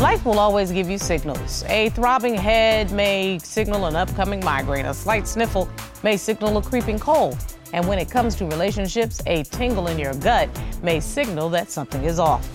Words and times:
Life 0.00 0.26
will 0.26 0.38
always 0.38 0.70
give 0.72 0.90
you 0.90 0.98
signals. 0.98 1.64
A 1.68 1.88
throbbing 1.88 2.34
head 2.34 2.92
may 2.92 3.38
signal 3.38 3.86
an 3.86 3.96
upcoming 3.96 4.44
migraine. 4.44 4.84
A 4.84 4.92
slight 4.92 5.26
sniffle 5.26 5.70
may 6.02 6.18
signal 6.18 6.58
a 6.58 6.62
creeping 6.62 6.98
cold. 6.98 7.38
And 7.72 7.88
when 7.88 7.98
it 7.98 8.10
comes 8.10 8.36
to 8.36 8.44
relationships, 8.44 9.22
a 9.26 9.42
tingle 9.44 9.86
in 9.86 9.98
your 9.98 10.12
gut 10.12 10.50
may 10.82 11.00
signal 11.00 11.48
that 11.48 11.70
something 11.70 12.04
is 12.04 12.18
off. 12.18 12.46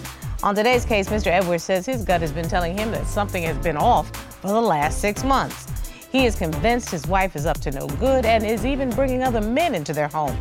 On 0.44 0.54
today's 0.54 0.86
case, 0.86 1.10
Mr. 1.10 1.28
Edwards 1.28 1.64
says 1.64 1.84
his 1.84 2.06
gut 2.06 2.22
has 2.22 2.32
been 2.32 2.48
telling 2.48 2.78
him 2.78 2.92
that 2.92 3.08
something 3.08 3.42
has 3.42 3.58
been 3.58 3.76
off 3.76 4.16
for 4.40 4.50
the 4.50 4.62
last 4.62 5.02
six 5.02 5.24
months. 5.24 5.66
He 6.12 6.28
is 6.28 6.36
convinced 6.36 6.92
his 6.92 7.08
wife 7.08 7.36
is 7.36 7.48
up 7.48 7.60
to 7.62 7.72
no 7.72 7.88
good 7.88 8.24
and 8.24 8.46
is 8.46 8.68
even 8.68 8.92
bringing 8.92 9.24
other 9.24 9.42
men 9.42 9.74
into 9.74 9.94
their 9.94 10.10
home. 10.10 10.40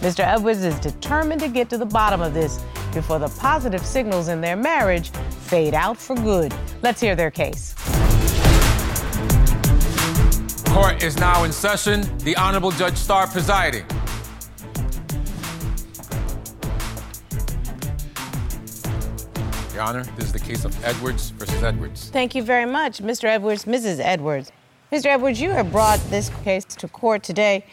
Mr. 0.00 0.20
Edwards 0.20 0.62
is 0.62 0.78
determined 0.78 1.40
to 1.40 1.48
get 1.48 1.68
to 1.70 1.76
the 1.76 1.84
bottom 1.84 2.20
of 2.20 2.32
this 2.32 2.62
before 2.94 3.18
the 3.18 3.28
positive 3.40 3.84
signals 3.84 4.28
in 4.28 4.40
their 4.40 4.56
marriage 4.56 5.10
fade 5.10 5.74
out 5.74 5.96
for 5.96 6.14
good. 6.14 6.54
Let's 6.82 7.00
hear 7.00 7.16
their 7.16 7.32
case. 7.32 7.74
Court 10.66 11.02
is 11.02 11.18
now 11.18 11.42
in 11.42 11.50
session. 11.50 12.02
The 12.18 12.36
Honorable 12.36 12.70
Judge 12.70 12.96
Star 12.96 13.26
presiding. 13.26 13.84
Your 19.74 19.82
Honor, 19.82 20.04
this 20.16 20.26
is 20.26 20.32
the 20.32 20.38
case 20.38 20.64
of 20.64 20.84
Edwards 20.84 21.30
versus 21.30 21.60
Edwards. 21.60 22.10
Thank 22.10 22.36
you 22.36 22.44
very 22.44 22.66
much, 22.66 23.00
Mr. 23.00 23.24
Edwards, 23.24 23.64
Mrs. 23.64 23.98
Edwards. 23.98 24.52
Mr. 24.92 25.06
Edwards, 25.06 25.40
you 25.40 25.50
have 25.50 25.72
brought 25.72 25.98
this 26.08 26.30
case 26.44 26.64
to 26.64 26.86
court 26.86 27.24
today 27.24 27.64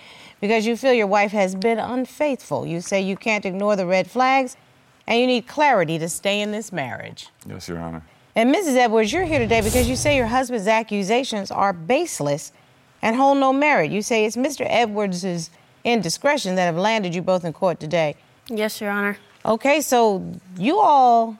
because 0.45 0.67
you 0.67 0.77
feel 0.77 0.93
your 0.93 1.07
wife 1.07 1.31
has 1.31 1.55
been 1.55 1.79
unfaithful. 1.79 2.67
You 2.67 2.79
say 2.79 3.01
you 3.01 3.17
can't 3.17 3.47
ignore 3.47 3.75
the 3.75 3.87
red 3.87 4.07
flags 4.07 4.55
and 5.07 5.19
you 5.19 5.25
need 5.25 5.47
clarity 5.47 5.97
to 5.97 6.07
stay 6.07 6.39
in 6.39 6.51
this 6.51 6.71
marriage. 6.71 7.29
Yes, 7.47 7.67
Your 7.67 7.79
Honor. 7.79 8.03
And 8.35 8.53
Mrs. 8.53 8.75
Edwards, 8.75 9.11
you're 9.11 9.25
here 9.25 9.39
today 9.39 9.61
because 9.61 9.89
you 9.89 9.95
say 9.95 10.15
your 10.15 10.27
husband's 10.27 10.67
accusations 10.67 11.49
are 11.49 11.73
baseless 11.73 12.51
and 13.01 13.15
hold 13.15 13.39
no 13.39 13.51
merit. 13.51 13.89
You 13.89 14.03
say 14.03 14.23
it's 14.23 14.35
Mr. 14.35 14.67
Edwards' 14.69 15.49
indiscretion 15.83 16.53
that 16.53 16.65
have 16.65 16.77
landed 16.77 17.15
you 17.15 17.23
both 17.23 17.43
in 17.43 17.51
court 17.51 17.79
today. 17.79 18.15
Yes, 18.47 18.79
Your 18.79 18.91
Honor. 18.91 19.17
Okay, 19.45 19.81
so 19.81 20.31
you 20.59 20.77
all 20.77 21.39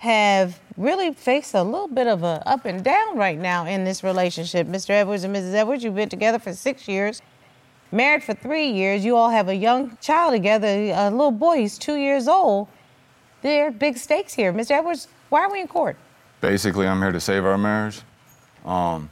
have 0.00 0.60
really 0.76 1.14
faced 1.14 1.54
a 1.54 1.62
little 1.62 1.88
bit 1.88 2.08
of 2.08 2.22
a 2.22 2.42
up 2.44 2.66
and 2.66 2.84
down 2.84 3.16
right 3.16 3.38
now 3.38 3.64
in 3.64 3.84
this 3.84 4.04
relationship. 4.04 4.66
Mr. 4.66 4.90
Edwards 4.90 5.24
and 5.24 5.34
Mrs. 5.34 5.54
Edwards, 5.54 5.82
you've 5.82 5.94
been 5.94 6.10
together 6.10 6.38
for 6.38 6.52
six 6.52 6.86
years, 6.86 7.22
married 7.94 8.22
for 8.22 8.34
three 8.34 8.68
years. 8.70 9.04
You 9.04 9.16
all 9.16 9.30
have 9.30 9.48
a 9.48 9.54
young 9.54 9.96
child 10.00 10.32
together, 10.32 10.68
a 10.68 11.10
little 11.10 11.30
boy. 11.30 11.58
He's 11.58 11.78
two 11.78 11.96
years 11.96 12.28
old. 12.28 12.68
There 13.42 13.66
are 13.66 13.70
big 13.70 13.96
stakes 13.96 14.34
here. 14.34 14.52
Mr. 14.52 14.72
Edwards, 14.72 15.08
why 15.28 15.42
are 15.42 15.52
we 15.52 15.60
in 15.60 15.68
court? 15.68 15.96
Basically, 16.40 16.86
I'm 16.86 17.00
here 17.00 17.12
to 17.12 17.20
save 17.20 17.44
our 17.44 17.58
marriage. 17.58 18.00
Um, 18.64 19.10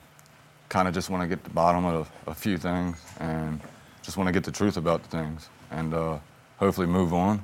kind 0.68 0.88
of 0.88 0.94
just 0.94 1.10
want 1.10 1.22
to 1.22 1.28
get 1.28 1.42
to 1.44 1.50
the 1.50 1.54
bottom 1.54 1.84
of 1.84 2.10
a 2.26 2.34
few 2.34 2.56
things 2.56 2.96
and 3.20 3.60
just 4.02 4.16
want 4.16 4.26
to 4.28 4.32
get 4.32 4.44
the 4.44 4.52
truth 4.52 4.76
about 4.76 5.02
the 5.02 5.08
things 5.08 5.48
and 5.70 5.94
uh, 5.94 6.18
hopefully 6.58 6.86
move 6.86 7.14
on 7.14 7.42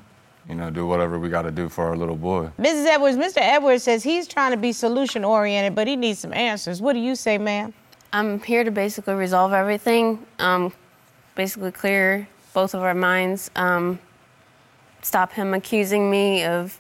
you 0.49 0.55
know, 0.55 0.71
do 0.71 0.87
whatever 0.87 1.19
we 1.19 1.29
got 1.29 1.43
to 1.43 1.51
do 1.51 1.69
for 1.69 1.85
our 1.85 1.97
little 1.97 2.17
boy. 2.17 2.51
Mrs. 2.59 2.87
Edwards, 2.87 3.17
Mr. 3.19 3.39
Edwards 3.39 3.83
says 3.83 4.03
he's 4.03 4.27
trying 4.27 4.53
to 4.53 4.57
be 4.57 4.73
solution 4.73 5.25
oriented, 5.25 5.75
but 5.75 5.87
he 5.87 5.95
needs 5.95 6.21
some 6.21 6.33
answers. 6.33 6.81
What 6.81 6.95
do 6.95 7.01
you 7.01 7.15
say, 7.15 7.37
ma'am? 7.37 7.75
I'm 8.13 8.41
here 8.41 8.65
to 8.65 8.71
basically 8.71 9.15
resolve 9.15 9.53
everything, 9.53 10.27
um, 10.39 10.73
basically 11.39 11.71
clear 11.71 12.29
both 12.53 12.75
of 12.75 12.83
our 12.83 12.95
minds, 12.95 13.49
um, 13.55 14.01
stop 15.03 15.33
him 15.33 15.55
accusing 15.55 16.11
me 16.11 16.43
of 16.45 16.79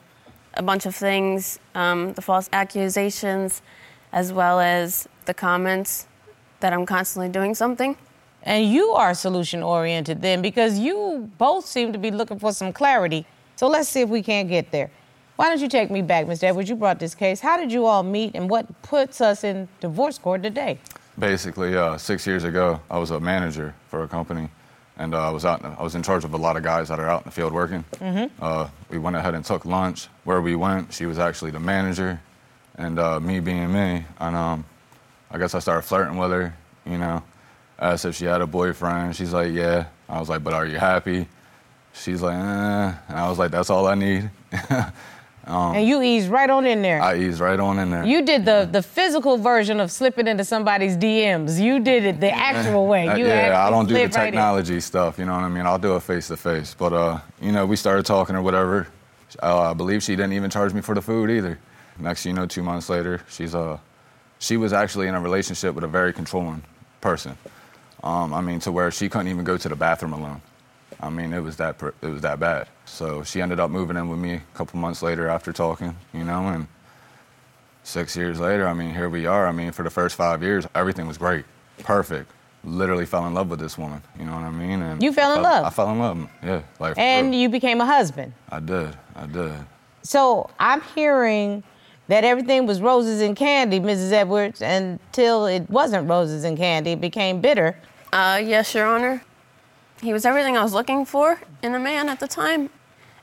a 0.54 0.62
bunch 0.62 0.84
of 0.84 0.94
things, 0.96 1.60
um, 1.76 2.12
the 2.14 2.22
false 2.22 2.50
accusations, 2.52 3.62
as 4.12 4.32
well 4.32 4.58
as 4.58 5.08
the 5.26 5.32
comments 5.32 6.08
that 6.58 6.72
I'm 6.72 6.84
constantly 6.84 7.28
doing 7.28 7.54
something. 7.54 7.96
And 8.42 8.70
you 8.70 8.90
are 8.90 9.14
solution 9.14 9.62
oriented 9.62 10.22
then 10.22 10.42
because 10.42 10.76
you 10.78 11.30
both 11.38 11.64
seem 11.64 11.92
to 11.92 11.98
be 11.98 12.10
looking 12.10 12.40
for 12.40 12.52
some 12.52 12.72
clarity 12.72 13.24
so 13.58 13.66
let's 13.66 13.88
see 13.88 14.02
if 14.02 14.08
we 14.08 14.22
can't 14.22 14.48
get 14.48 14.70
there. 14.70 14.88
Why 15.34 15.48
don't 15.48 15.60
you 15.60 15.68
take 15.68 15.90
me 15.90 16.00
back, 16.00 16.26
Mr. 16.26 16.44
Edwards? 16.44 16.70
You 16.70 16.76
brought 16.76 17.00
this 17.00 17.12
case. 17.12 17.40
How 17.40 17.56
did 17.56 17.72
you 17.72 17.86
all 17.86 18.04
meet 18.04 18.36
and 18.36 18.48
what 18.48 18.82
puts 18.82 19.20
us 19.20 19.42
in 19.42 19.68
divorce 19.80 20.16
court 20.16 20.44
today? 20.44 20.78
Basically, 21.18 21.76
uh, 21.76 21.98
six 21.98 22.26
years 22.26 22.44
ago, 22.44 22.80
I 22.90 22.98
was 22.98 23.10
a 23.10 23.18
manager 23.18 23.74
for 23.88 24.04
a 24.04 24.08
company, 24.08 24.48
and 24.96 25.14
uh, 25.14 25.28
I 25.28 25.30
was 25.30 25.44
out. 25.44 25.64
I 25.64 25.82
was 25.82 25.94
in 25.94 26.02
charge 26.02 26.24
of 26.24 26.32
a 26.32 26.36
lot 26.36 26.56
of 26.56 26.62
guys 26.62 26.88
that 26.88 27.00
are 27.00 27.08
out 27.08 27.22
in 27.22 27.24
the 27.24 27.32
field 27.32 27.52
working. 27.52 27.84
Mm-hmm. 27.96 28.42
Uh, 28.42 28.68
we 28.88 28.98
went 28.98 29.16
ahead 29.16 29.34
and 29.34 29.44
took 29.44 29.64
lunch. 29.64 30.08
Where 30.24 30.40
we 30.40 30.54
went, 30.54 30.92
she 30.92 31.06
was 31.06 31.18
actually 31.18 31.50
the 31.50 31.60
manager, 31.60 32.20
and 32.76 32.98
uh, 32.98 33.18
me 33.18 33.40
being 33.40 33.72
me, 33.72 34.04
and 34.20 34.36
um, 34.36 34.64
I 35.30 35.38
guess 35.38 35.54
I 35.54 35.58
started 35.58 35.82
flirting 35.82 36.18
with 36.18 36.30
her. 36.30 36.54
You 36.86 36.98
know, 36.98 37.22
asked 37.80 38.04
if 38.04 38.14
she 38.14 38.26
had 38.26 38.40
a 38.40 38.46
boyfriend. 38.46 39.16
She's 39.16 39.32
like, 39.32 39.52
"Yeah." 39.52 39.86
I 40.08 40.20
was 40.20 40.28
like, 40.28 40.44
"But 40.44 40.54
are 40.54 40.66
you 40.66 40.78
happy?" 40.78 41.26
She's 41.92 42.22
like, 42.22 42.36
eh. 42.36 42.92
And 43.08 43.18
I 43.18 43.28
was 43.28 43.38
like, 43.38 43.50
that's 43.50 43.70
all 43.70 43.86
I 43.86 43.94
need. 43.94 44.30
um, 45.48 45.76
and 45.76 45.88
you 45.88 46.02
eased 46.02 46.28
right 46.28 46.50
on 46.50 46.66
in 46.66 46.82
there. 46.82 47.00
I 47.00 47.16
eased 47.16 47.40
right 47.40 47.58
on 47.58 47.78
in 47.78 47.90
there. 47.90 48.04
You 48.04 48.22
did 48.22 48.44
the, 48.44 48.68
the 48.70 48.82
physical 48.82 49.38
version 49.38 49.80
of 49.80 49.90
slipping 49.90 50.26
into 50.26 50.44
somebody's 50.44 50.94
DMs. 50.96 51.58
You 51.58 51.80
did 51.80 52.04
it 52.04 52.20
the 52.20 52.30
actual 52.30 52.86
way. 52.86 53.04
You 53.18 53.26
yeah, 53.26 53.66
I 53.66 53.70
don't 53.70 53.88
do 53.88 53.94
the 53.94 54.08
technology 54.08 54.74
right 54.74 54.82
stuff. 54.82 55.18
You 55.18 55.24
know 55.24 55.32
what 55.32 55.44
I 55.44 55.48
mean? 55.48 55.64
I'll 55.64 55.78
do 55.78 55.96
it 55.96 56.02
face 56.02 56.28
to 56.28 56.36
face. 56.36 56.74
But 56.74 56.92
uh, 56.92 57.20
you 57.40 57.50
know, 57.50 57.64
we 57.64 57.76
started 57.76 58.04
talking 58.04 58.36
or 58.36 58.42
whatever. 58.42 58.88
Uh, 59.42 59.70
I 59.70 59.72
believe 59.72 60.02
she 60.02 60.16
didn't 60.16 60.34
even 60.34 60.50
charge 60.50 60.74
me 60.74 60.82
for 60.82 60.94
the 60.94 61.02
food 61.02 61.30
either. 61.30 61.58
Next, 61.98 62.26
you 62.26 62.34
know, 62.34 62.46
two 62.46 62.62
months 62.62 62.90
later, 62.90 63.22
she's 63.30 63.54
uh, 63.54 63.78
she 64.38 64.58
was 64.58 64.74
actually 64.74 65.08
in 65.08 65.14
a 65.14 65.20
relationship 65.20 65.74
with 65.74 65.84
a 65.84 65.88
very 65.88 66.12
controlling 66.12 66.62
person. 67.00 67.38
Um, 68.02 68.34
I 68.34 68.42
mean, 68.42 68.60
to 68.60 68.72
where 68.72 68.90
she 68.90 69.08
couldn't 69.08 69.28
even 69.28 69.44
go 69.44 69.56
to 69.56 69.68
the 69.68 69.76
bathroom 69.76 70.12
alone. 70.12 70.42
I 71.00 71.10
mean, 71.10 71.32
it 71.32 71.40
was 71.40 71.56
that 71.56 71.80
it 72.02 72.06
was 72.06 72.22
that 72.22 72.40
bad. 72.40 72.68
So 72.84 73.22
she 73.22 73.40
ended 73.40 73.60
up 73.60 73.70
moving 73.70 73.96
in 73.96 74.08
with 74.08 74.18
me 74.18 74.34
a 74.34 74.42
couple 74.56 74.78
months 74.80 75.02
later 75.02 75.28
after 75.28 75.52
talking, 75.52 75.96
you 76.12 76.24
know, 76.24 76.48
and 76.48 76.66
six 77.84 78.16
years 78.16 78.40
later, 78.40 78.66
I 78.66 78.74
mean, 78.74 78.94
here 78.94 79.08
we 79.08 79.26
are. 79.26 79.46
I 79.46 79.52
mean, 79.52 79.72
for 79.72 79.82
the 79.82 79.90
first 79.90 80.16
five 80.16 80.42
years, 80.42 80.66
everything 80.74 81.06
was 81.06 81.18
great, 81.18 81.44
perfect. 81.78 82.30
Literally 82.64 83.06
fell 83.06 83.26
in 83.26 83.34
love 83.34 83.48
with 83.50 83.60
this 83.60 83.78
woman. 83.78 84.02
You 84.18 84.24
know 84.24 84.34
what 84.34 84.42
I 84.42 84.50
mean? 84.50 84.82
And 84.82 85.02
you 85.02 85.12
fell 85.12 85.32
in 85.32 85.38
I 85.38 85.42
love. 85.42 85.64
I 85.66 85.70
fell 85.70 85.90
in 85.90 85.98
love. 85.98 86.28
Yeah, 86.42 86.62
like. 86.80 86.98
And 86.98 87.34
you 87.34 87.48
became 87.48 87.80
a 87.80 87.86
husband. 87.86 88.32
I 88.50 88.60
did. 88.60 88.96
I 89.14 89.26
did. 89.26 89.54
So 90.02 90.50
I'm 90.58 90.80
hearing 90.94 91.62
that 92.08 92.24
everything 92.24 92.66
was 92.66 92.80
roses 92.80 93.20
and 93.20 93.36
candy, 93.36 93.78
Mrs. 93.78 94.12
Edwards, 94.12 94.60
until 94.60 95.46
it 95.46 95.68
wasn't 95.70 96.08
roses 96.08 96.44
and 96.44 96.56
candy. 96.56 96.92
It 96.92 97.00
became 97.00 97.40
bitter. 97.40 97.78
Uh, 98.12 98.40
yes, 98.42 98.74
Your 98.74 98.86
Honor. 98.86 99.22
He 100.00 100.12
was 100.12 100.24
everything 100.24 100.56
I 100.56 100.62
was 100.62 100.72
looking 100.72 101.04
for 101.04 101.40
in 101.62 101.74
a 101.74 101.78
man 101.78 102.08
at 102.08 102.20
the 102.20 102.28
time. 102.28 102.70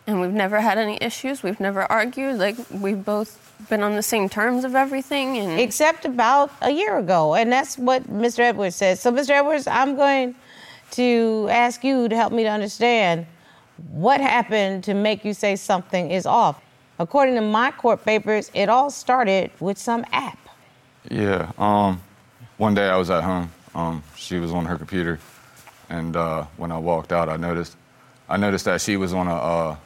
And 0.08 0.22
we've 0.22 0.31
never 0.31 0.62
had 0.62 0.78
any 0.78 0.97
issues. 1.02 1.41
We've 1.41 1.59
never 1.59 1.90
argued. 1.91 2.38
Like, 2.38 2.56
we've 2.69 3.03
both 3.03 3.41
been 3.69 3.81
on 3.81 3.96
the 3.96 4.03
same 4.03 4.30
terms 4.30 4.63
of 4.63 4.75
everything. 4.75 5.38
And... 5.38 5.59
Except 5.59 6.06
about 6.06 6.52
a 6.62 6.69
year 6.69 6.97
ago. 6.97 7.34
And 7.34 7.52
that's 7.52 7.78
what 7.78 8.03
Mr. 8.03 8.40
Edwards 8.40 8.75
said. 8.75 9.00
So, 9.00 9.12
Mr. 9.12 9.31
Edwards, 9.31 9.66
I'm 9.66 9.96
going 9.96 10.35
to 10.91 11.47
ask 11.50 11.84
you 11.84 12.08
to 12.08 12.16
help 12.16 12.34
me 12.34 12.44
to 12.44 12.50
understand 12.50 13.25
what 13.91 14.22
happened 14.22 14.84
to 14.84 14.94
make 14.94 15.25
you 15.25 15.34
say 15.34 15.56
something 15.56 16.12
is 16.12 16.25
off. 16.25 16.62
According 17.00 17.35
to 17.35 17.41
my 17.41 17.72
court 17.72 18.06
papers, 18.06 18.52
it 18.53 18.69
all 18.69 18.90
started 18.90 19.52
with 19.59 19.78
some 19.78 20.06
app. 20.12 20.38
Yeah. 21.09 21.52
Um, 21.58 22.02
one 22.58 22.74
day 22.74 22.88
I 22.88 22.96
was 22.96 23.09
at 23.09 23.24
home. 23.24 23.52
Um, 23.74 24.03
she 24.16 24.40
was 24.40 24.52
on 24.52 24.66
her 24.66 24.78
computer 24.78 25.19
and 25.90 26.16
uh, 26.16 26.46
when 26.57 26.72
I 26.72 26.78
walked 26.78 27.12
out, 27.12 27.29
I 27.29 27.38
noticed, 27.38 27.78
I 28.29 28.38
noticed 28.38 28.66
that 28.66 28.81
she 28.81 28.97
was 28.97 29.13
on 29.13 29.28
a, 29.28 29.35
a, 29.35 29.79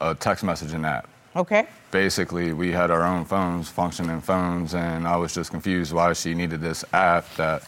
a 0.00 0.14
text 0.14 0.44
messaging 0.44 0.86
app. 0.86 1.08
Okay. 1.34 1.66
Basically, 1.90 2.52
we 2.52 2.72
had 2.72 2.90
our 2.90 3.02
own 3.02 3.24
phones, 3.24 3.68
functioning 3.68 4.20
phones, 4.20 4.74
and 4.74 5.06
I 5.06 5.16
was 5.16 5.34
just 5.34 5.50
confused 5.50 5.92
why 5.92 6.12
she 6.14 6.34
needed 6.34 6.60
this 6.60 6.84
app 6.92 7.26
that, 7.36 7.62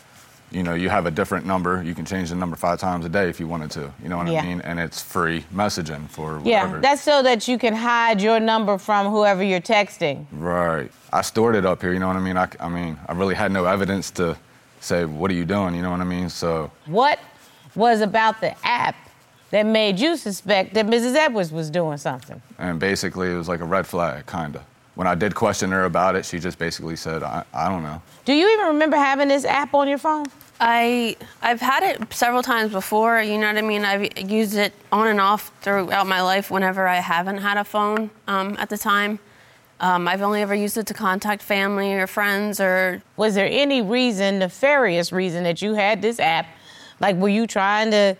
you 0.51 0.63
know, 0.63 0.73
you 0.73 0.89
have 0.89 1.05
a 1.05 1.11
different 1.11 1.45
number. 1.45 1.83
You 1.83 1.95
can 1.95 2.07
change 2.07 2.31
the 2.31 2.35
number 2.35 2.57
five 2.57 2.81
times 2.81 3.05
a 3.05 3.11
day 3.11 3.29
if 3.29 3.39
you 3.39 3.47
wanted 3.47 3.71
to. 3.73 3.93
You 4.03 4.09
know 4.09 4.17
what 4.17 4.29
yeah. 4.29 4.41
I 4.41 4.47
mean? 4.47 4.63
And 4.63 4.81
it's 4.81 5.03
free 5.03 5.45
messaging 5.55 6.09
for 6.09 6.39
whatever. 6.39 6.77
Yeah, 6.77 6.81
that's 6.81 7.03
so 7.03 7.23
that 7.23 7.47
you 7.47 7.59
can 7.59 7.75
hide 7.75 8.23
your 8.23 8.41
number 8.41 8.79
from 8.79 9.11
whoever 9.11 9.43
you're 9.43 9.61
texting. 9.61 10.25
Right. 10.33 10.91
I 11.13 11.21
stored 11.21 11.55
it 11.55 11.67
up 11.67 11.83
here. 11.83 11.93
You 11.93 11.99
know 11.99 12.09
what 12.09 12.17
I 12.17 12.21
mean? 12.21 12.39
I, 12.39 12.49
I 12.61 12.71
mean, 12.71 12.99
I 13.07 13.13
really 13.13 13.35
had 13.35 13.53
no 13.53 13.67
evidence 13.67 14.11
to 14.13 14.39
say, 14.81 15.05
what 15.05 15.31
are 15.31 15.35
you 15.35 15.45
doing? 15.45 15.75
You 15.75 15.83
know 15.83 15.91
what 15.91 16.01
I 16.01 16.05
mean? 16.05 16.31
So. 16.31 16.71
What 16.87 17.19
was 17.75 18.01
about 18.01 18.41
the 18.41 18.55
app 18.67 18.97
that 19.51 19.65
made 19.65 19.99
you 19.99 20.17
suspect 20.17 20.75
that 20.75 20.87
Mrs. 20.87 21.15
Edwards 21.15 21.53
was 21.53 21.71
doing 21.71 21.97
something. 21.97 22.41
And 22.59 22.79
basically, 22.79 23.31
it 23.31 23.37
was 23.37 23.49
like 23.49 23.61
a 23.61 23.65
red 23.65 23.87
flag, 23.87 24.27
kind 24.27 24.57
of. 24.57 24.63
When 24.95 25.07
I 25.07 25.15
did 25.15 25.35
question 25.35 25.71
her 25.71 25.85
about 25.85 26.17
it, 26.17 26.27
she 26.27 26.39
just 26.41 26.59
basically 26.59 26.97
said, 26.97 27.23
I, 27.23 27.45
I 27.55 27.69
don't 27.69 27.85
know. 27.85 28.03
Do 28.25 28.33
you 28.33 28.53
even 28.53 28.67
remember 28.67 28.97
having 28.97 29.29
this 29.29 29.45
app 29.45 29.73
on 29.73 29.89
your 29.89 29.99
phone? 29.99 30.27
I 30.61 31.17
I've 31.41 31.61
had 31.61 31.85
it 31.85 32.13
several 32.13 32.43
times 32.43 32.73
before. 32.73 33.23
You 33.23 33.39
know 33.39 33.47
what 33.47 33.57
I 33.57 33.63
mean. 33.63 33.85
I've 33.85 34.19
used 34.19 34.57
it 34.57 34.73
on 34.91 35.07
and 35.07 35.21
off 35.21 35.53
throughout 35.61 36.09
my 36.09 36.21
life 36.21 36.51
whenever 36.51 36.89
I 36.89 36.97
haven't 36.97 37.39
had 37.39 37.59
a 37.59 37.65
phone 37.65 38.11
um, 38.27 38.57
at 38.59 38.69
the 38.71 38.77
time. 38.77 39.21
Um, 39.81 40.09
I've 40.09 40.23
only 40.23 40.43
ever 40.43 40.57
used 40.57 40.77
it 40.77 40.89
to 40.89 40.95
contact 40.95 41.43
family 41.43 41.95
or 41.95 42.09
friends 42.09 42.59
or. 42.59 43.01
Was 43.17 43.37
there 43.37 43.49
any 43.49 43.83
reason, 43.83 44.41
nefarious 44.41 45.13
reason, 45.13 45.45
that 45.45 45.63
you 45.63 45.75
had 45.75 46.03
this 46.03 46.19
app? 46.19 46.47
Like, 47.01 47.17
were 47.17 47.29
you 47.29 47.47
trying 47.47 47.91
to 47.93 48.17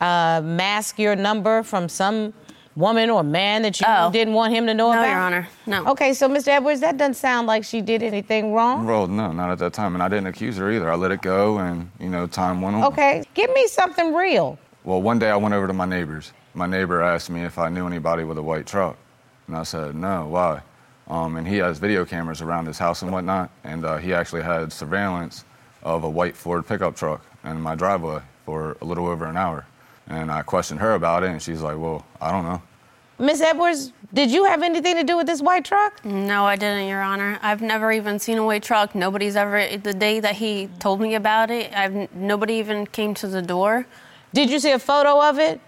uh, 0.00 0.40
mask 0.44 0.98
your 0.98 1.16
number 1.16 1.62
from 1.62 1.88
some 1.88 2.32
woman 2.76 3.10
or 3.10 3.24
man 3.24 3.62
that 3.62 3.80
you 3.80 3.86
Oh. 3.88 4.10
didn't 4.12 4.34
want 4.34 4.52
him 4.54 4.66
to 4.66 4.74
know 4.74 4.92
No, 4.92 4.98
about? 5.00 5.08
Your 5.10 5.18
Honor. 5.18 5.48
No. 5.66 5.86
Okay, 5.88 6.12
so 6.12 6.28
Mr. 6.28 6.48
Edwards, 6.48 6.80
that 6.80 6.96
doesn't 6.96 7.14
sound 7.14 7.46
like 7.48 7.64
she 7.64 7.80
did 7.80 8.02
anything 8.04 8.52
wrong. 8.52 8.86
Well, 8.86 9.08
no, 9.08 9.32
not 9.32 9.50
at 9.50 9.58
that 9.58 9.72
time, 9.72 9.94
and 9.94 10.02
I 10.02 10.08
didn't 10.08 10.28
accuse 10.28 10.56
her 10.58 10.70
either. 10.70 10.90
I 10.90 10.94
let 10.94 11.10
it 11.10 11.20
go, 11.20 11.58
and 11.58 11.90
you 11.98 12.08
know, 12.08 12.26
time 12.28 12.62
went 12.62 12.76
on. 12.76 12.84
Okay, 12.84 13.24
give 13.34 13.52
me 13.52 13.66
something 13.66 14.14
real. 14.14 14.58
Well, 14.84 15.02
one 15.02 15.18
day 15.18 15.30
I 15.30 15.36
went 15.36 15.54
over 15.54 15.66
to 15.66 15.72
my 15.72 15.86
neighbor's. 15.86 16.32
My 16.54 16.66
neighbor 16.66 17.02
asked 17.02 17.30
me 17.30 17.42
if 17.42 17.58
I 17.58 17.68
knew 17.68 17.86
anybody 17.86 18.22
with 18.24 18.38
a 18.38 18.42
white 18.42 18.66
truck, 18.66 18.96
and 19.48 19.56
I 19.56 19.64
said 19.64 19.96
no. 19.96 20.26
Why? 20.28 20.60
Um, 21.08 21.36
and 21.36 21.48
he 21.48 21.56
has 21.56 21.78
video 21.78 22.04
cameras 22.04 22.42
around 22.42 22.66
his 22.66 22.78
house 22.78 23.02
and 23.02 23.10
whatnot, 23.10 23.50
and 23.64 23.84
uh, 23.84 23.96
he 23.96 24.14
actually 24.14 24.42
had 24.42 24.72
surveillance 24.72 25.44
of 25.82 26.04
a 26.04 26.08
white 26.10 26.36
Ford 26.36 26.64
pickup 26.66 26.94
truck 26.94 27.24
in 27.44 27.60
my 27.60 27.74
driveway 27.74 28.20
for 28.44 28.76
a 28.80 28.84
little 28.84 29.06
over 29.06 29.26
an 29.26 29.36
hour. 29.36 29.66
And 30.06 30.30
I 30.30 30.42
questioned 30.42 30.80
her 30.80 30.94
about 30.94 31.22
it, 31.22 31.30
and 31.30 31.42
she's 31.42 31.60
like, 31.60 31.76
"Well, 31.78 32.04
I 32.20 32.30
don't 32.30 32.44
know." 32.44 32.62
Miss 33.18 33.40
Edwards, 33.40 33.92
did 34.14 34.30
you 34.30 34.44
have 34.44 34.62
anything 34.62 34.94
to 34.94 35.02
do 35.02 35.16
with 35.16 35.26
this 35.26 35.42
white 35.42 35.64
truck? 35.64 36.04
No, 36.04 36.44
I 36.44 36.54
didn't, 36.54 36.86
Your 36.86 37.02
Honor. 37.02 37.38
I've 37.42 37.60
never 37.60 37.90
even 37.90 38.18
seen 38.20 38.38
a 38.38 38.44
white 38.44 38.62
truck. 38.62 38.94
Nobody's 38.94 39.34
ever. 39.34 39.76
The 39.76 39.92
day 39.92 40.20
that 40.20 40.36
he 40.36 40.68
told 40.78 41.00
me 41.00 41.14
about 41.16 41.50
it, 41.50 41.72
I've 41.74 42.14
nobody 42.14 42.54
even 42.54 42.86
came 42.86 43.14
to 43.14 43.26
the 43.26 43.42
door. 43.42 43.86
Did 44.32 44.50
you 44.50 44.58
see 44.60 44.70
a 44.70 44.78
photo 44.78 45.20
of 45.20 45.38
it? 45.38 45.60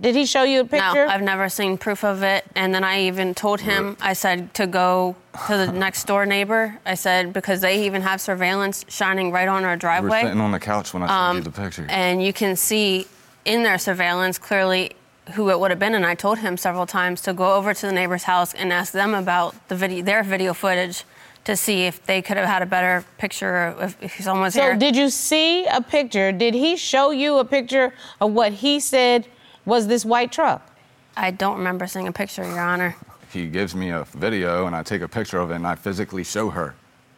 Did 0.00 0.14
he 0.14 0.26
show 0.26 0.42
you 0.42 0.60
a 0.60 0.64
picture? 0.64 1.06
No, 1.06 1.12
I've 1.12 1.22
never 1.22 1.48
seen 1.48 1.78
proof 1.78 2.04
of 2.04 2.22
it. 2.22 2.44
And 2.54 2.74
then 2.74 2.84
I 2.84 3.02
even 3.02 3.34
told 3.34 3.60
him, 3.60 3.96
I 4.00 4.12
said 4.12 4.52
to 4.54 4.66
go 4.66 5.16
to 5.46 5.56
the 5.56 5.72
next 5.72 6.06
door 6.06 6.26
neighbor. 6.26 6.78
I 6.84 6.94
said 6.94 7.32
because 7.32 7.60
they 7.62 7.84
even 7.86 8.02
have 8.02 8.20
surveillance 8.20 8.84
shining 8.88 9.32
right 9.32 9.48
on 9.48 9.64
our 9.64 9.70
We 9.70 9.74
were 9.74 9.76
driveway. 9.78 10.22
sitting 10.22 10.40
on 10.40 10.52
the 10.52 10.60
couch 10.60 10.92
when 10.92 11.02
I 11.02 11.06
showed 11.06 11.36
you 11.38 11.42
the 11.50 11.60
um, 11.60 11.64
picture. 11.66 11.86
and 11.88 12.22
you 12.22 12.32
can 12.32 12.54
see 12.54 13.06
in 13.44 13.62
their 13.62 13.78
surveillance 13.78 14.36
clearly 14.38 14.92
who 15.32 15.50
it 15.50 15.58
would 15.58 15.70
have 15.70 15.80
been. 15.80 15.94
And 15.94 16.04
I 16.06 16.14
told 16.14 16.38
him 16.38 16.56
several 16.56 16.86
times 16.86 17.20
to 17.22 17.32
go 17.32 17.54
over 17.54 17.72
to 17.74 17.86
the 17.86 17.92
neighbor's 17.92 18.24
house 18.24 18.52
and 18.54 18.72
ask 18.72 18.92
them 18.92 19.14
about 19.14 19.54
the 19.68 19.74
video, 19.76 20.04
their 20.04 20.22
video 20.22 20.52
footage, 20.54 21.04
to 21.44 21.56
see 21.56 21.86
if 21.86 22.04
they 22.04 22.20
could 22.20 22.36
have 22.36 22.46
had 22.46 22.60
a 22.62 22.66
better 22.66 23.04
picture 23.16 23.74
if, 23.80 23.96
if 24.02 24.20
someone 24.20 24.42
was 24.44 24.54
So, 24.54 24.62
here. 24.62 24.76
did 24.76 24.94
you 24.96 25.08
see 25.08 25.64
a 25.66 25.80
picture? 25.80 26.30
Did 26.30 26.52
he 26.52 26.76
show 26.76 27.10
you 27.10 27.38
a 27.38 27.44
picture 27.44 27.94
of 28.20 28.32
what 28.32 28.52
he 28.52 28.80
said 28.80 29.26
was 29.68 29.86
this 29.86 30.04
white 30.04 30.32
truck? 30.32 30.66
I 31.16 31.30
don't 31.30 31.58
remember 31.58 31.86
seeing 31.86 32.08
a 32.08 32.12
picture, 32.12 32.42
Your 32.44 32.60
Honor. 32.60 32.96
he 33.30 33.46
gives 33.46 33.74
me 33.74 33.90
a 33.90 34.04
video, 34.14 34.66
and 34.66 34.74
I 34.74 34.82
take 34.82 35.02
a 35.02 35.08
picture 35.08 35.38
of 35.38 35.50
it, 35.50 35.56
and 35.56 35.66
I 35.66 35.74
physically 35.74 36.24
show 36.24 36.48
her. 36.50 36.74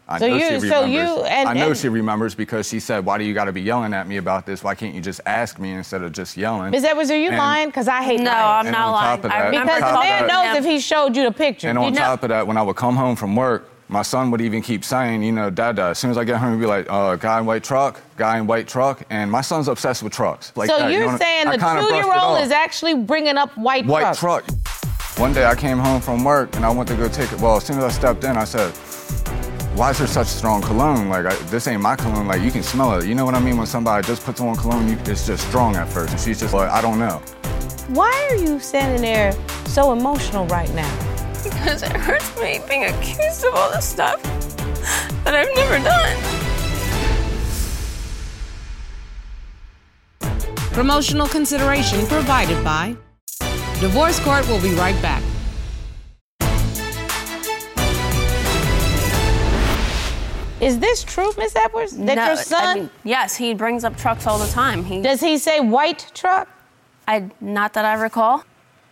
I 0.08 0.18
So 0.18 0.26
know 0.26 0.34
you- 0.34 0.40
she 0.40 0.68
so 0.68 0.82
remembers. 0.82 0.90
you- 1.18 1.24
and- 1.24 1.48
I 1.48 1.52
know 1.52 1.68
and- 1.68 1.76
she 1.76 1.88
remembers 1.88 2.34
because 2.34 2.68
she 2.68 2.80
said, 2.80 3.04
"Why 3.04 3.16
do 3.16 3.22
you 3.22 3.32
got 3.32 3.44
to 3.44 3.52
be 3.52 3.60
yelling 3.60 3.94
at 3.94 4.08
me 4.08 4.16
about 4.16 4.44
this? 4.44 4.64
Why 4.64 4.74
can't 4.74 4.92
you 4.92 5.00
just 5.00 5.20
ask 5.24 5.60
me 5.60 5.72
instead 5.72 6.02
of 6.02 6.10
just 6.10 6.36
yelling?" 6.36 6.72
Miss 6.72 6.82
Edwards, 6.82 7.12
are 7.12 7.16
you 7.16 7.28
And- 7.28 7.38
lying? 7.38 7.68
Because 7.68 7.86
I 7.86 8.02
hate 8.02 8.18
No, 8.18 8.32
lying. 8.32 8.44
I'm 8.44 8.66
And 8.66 8.74
not 8.76 8.90
lying. 8.90 9.16
top 9.18 9.24
of 9.26 9.30
I 9.30 9.38
that- 9.42 9.50
Because 9.52 9.66
the 9.92 10.00
man 10.00 10.26
that- 10.26 10.54
knows 10.54 10.56
if 10.56 10.64
he 10.64 10.80
showed 10.80 11.14
you 11.14 11.22
the 11.22 11.30
picture. 11.30 11.68
And 11.68 11.78
You 11.78 11.84
on 11.84 11.92
know- 11.92 12.00
top 12.00 12.24
of 12.24 12.30
that, 12.30 12.44
when 12.48 12.56
I 12.56 12.62
would 12.62 12.74
come 12.74 12.96
home 12.96 13.14
from 13.14 13.36
work, 13.36 13.69
my 13.90 14.02
son 14.02 14.30
would 14.30 14.40
even 14.40 14.62
keep 14.62 14.84
saying, 14.84 15.22
you 15.22 15.32
know, 15.32 15.50
Dad, 15.50 15.78
as 15.78 15.98
soon 15.98 16.10
as 16.10 16.16
I 16.16 16.24
get 16.24 16.36
home, 16.38 16.54
he'd 16.54 16.60
be 16.60 16.66
like, 16.66 16.86
uh, 16.88 17.16
guy 17.16 17.40
in 17.40 17.46
white 17.46 17.64
truck, 17.64 18.00
guy 18.16 18.38
in 18.38 18.46
white 18.46 18.68
truck. 18.68 19.02
And 19.10 19.30
my 19.30 19.40
son's 19.40 19.68
obsessed 19.68 20.02
with 20.02 20.12
trucks. 20.12 20.52
Like 20.56 20.70
so 20.70 20.78
that, 20.78 20.92
you 20.92 20.98
you're 20.98 21.10
know? 21.10 21.18
saying 21.18 21.48
I 21.48 21.56
the 21.56 21.58
kinda 21.58 21.82
brushed 21.82 21.94
it 21.94 22.02
two-year-old 22.02 22.40
is 22.40 22.50
actually 22.52 22.94
bringing 22.94 23.36
up 23.36 23.56
white, 23.58 23.86
white 23.86 24.14
truck. 24.14 24.44
One 25.18 25.32
day 25.32 25.44
I 25.44 25.54
came 25.54 25.78
home 25.78 26.00
from 26.00 26.24
work 26.24 26.54
and 26.56 26.64
I 26.64 26.70
went 26.70 26.88
to 26.88 26.96
go 26.96 27.08
take 27.08 27.32
it. 27.32 27.40
Well, 27.40 27.56
as 27.56 27.64
soon 27.64 27.78
as 27.78 27.84
I 27.84 27.90
stepped 27.90 28.24
in, 28.24 28.36
I 28.36 28.44
said, 28.44 28.70
why 29.76 29.90
is 29.90 29.98
there 29.98 30.06
such 30.06 30.28
strong 30.28 30.62
cologne? 30.62 31.08
Like, 31.08 31.26
I, 31.26 31.34
this 31.50 31.66
ain't 31.66 31.82
my 31.82 31.96
cologne. 31.96 32.26
Like, 32.28 32.42
you 32.42 32.50
can 32.50 32.62
smell 32.62 32.98
it. 32.98 33.06
You 33.06 33.14
know 33.14 33.24
what 33.24 33.34
I 33.34 33.40
mean? 33.40 33.56
When 33.56 33.66
somebody 33.66 34.06
just 34.06 34.24
puts 34.24 34.40
on 34.40 34.56
cologne, 34.56 34.88
you, 34.88 34.98
it's 35.06 35.26
just 35.26 35.46
strong 35.48 35.76
at 35.76 35.88
first. 35.88 36.12
And 36.12 36.20
she's 36.20 36.40
just 36.40 36.54
like, 36.54 36.70
I 36.70 36.80
don't 36.80 36.98
know. 36.98 37.20
Why 37.88 38.28
are 38.30 38.36
you 38.36 38.60
standing 38.60 39.02
there 39.02 39.32
so 39.66 39.92
emotional 39.92 40.46
right 40.46 40.72
now? 40.74 41.09
Because 41.62 41.82
it 41.82 41.92
hurts 41.92 42.34
me 42.40 42.58
being 42.66 42.84
accused 42.84 43.44
of 43.44 43.54
all 43.54 43.70
this 43.70 43.86
stuff 43.86 44.22
that 45.24 45.34
I've 45.34 45.54
never 45.54 45.78
done. 45.84 46.16
Promotional 50.72 51.28
consideration 51.28 52.06
provided 52.06 52.64
by 52.64 52.96
Divorce 53.78 54.18
Court 54.20 54.48
will 54.48 54.60
be 54.62 54.72
right 54.74 55.00
back. 55.02 55.22
Is 60.62 60.78
this 60.78 61.04
true, 61.04 61.30
Miss 61.36 61.54
Edwards? 61.56 61.96
That 61.96 62.14
No, 62.16 62.24
your 62.24 62.32
I 62.32 62.34
son 62.36 62.78
mean, 62.78 62.90
yes, 63.04 63.36
he 63.36 63.52
brings 63.52 63.84
up 63.84 63.96
trucks 63.98 64.26
all 64.26 64.38
the 64.38 64.50
time. 64.50 64.84
He, 64.84 65.02
does 65.02 65.20
he 65.20 65.36
say 65.36 65.60
white 65.60 66.10
truck? 66.14 66.48
I, 67.06 67.30
not 67.40 67.74
that 67.74 67.84
I 67.84 67.94
recall. 67.94 68.44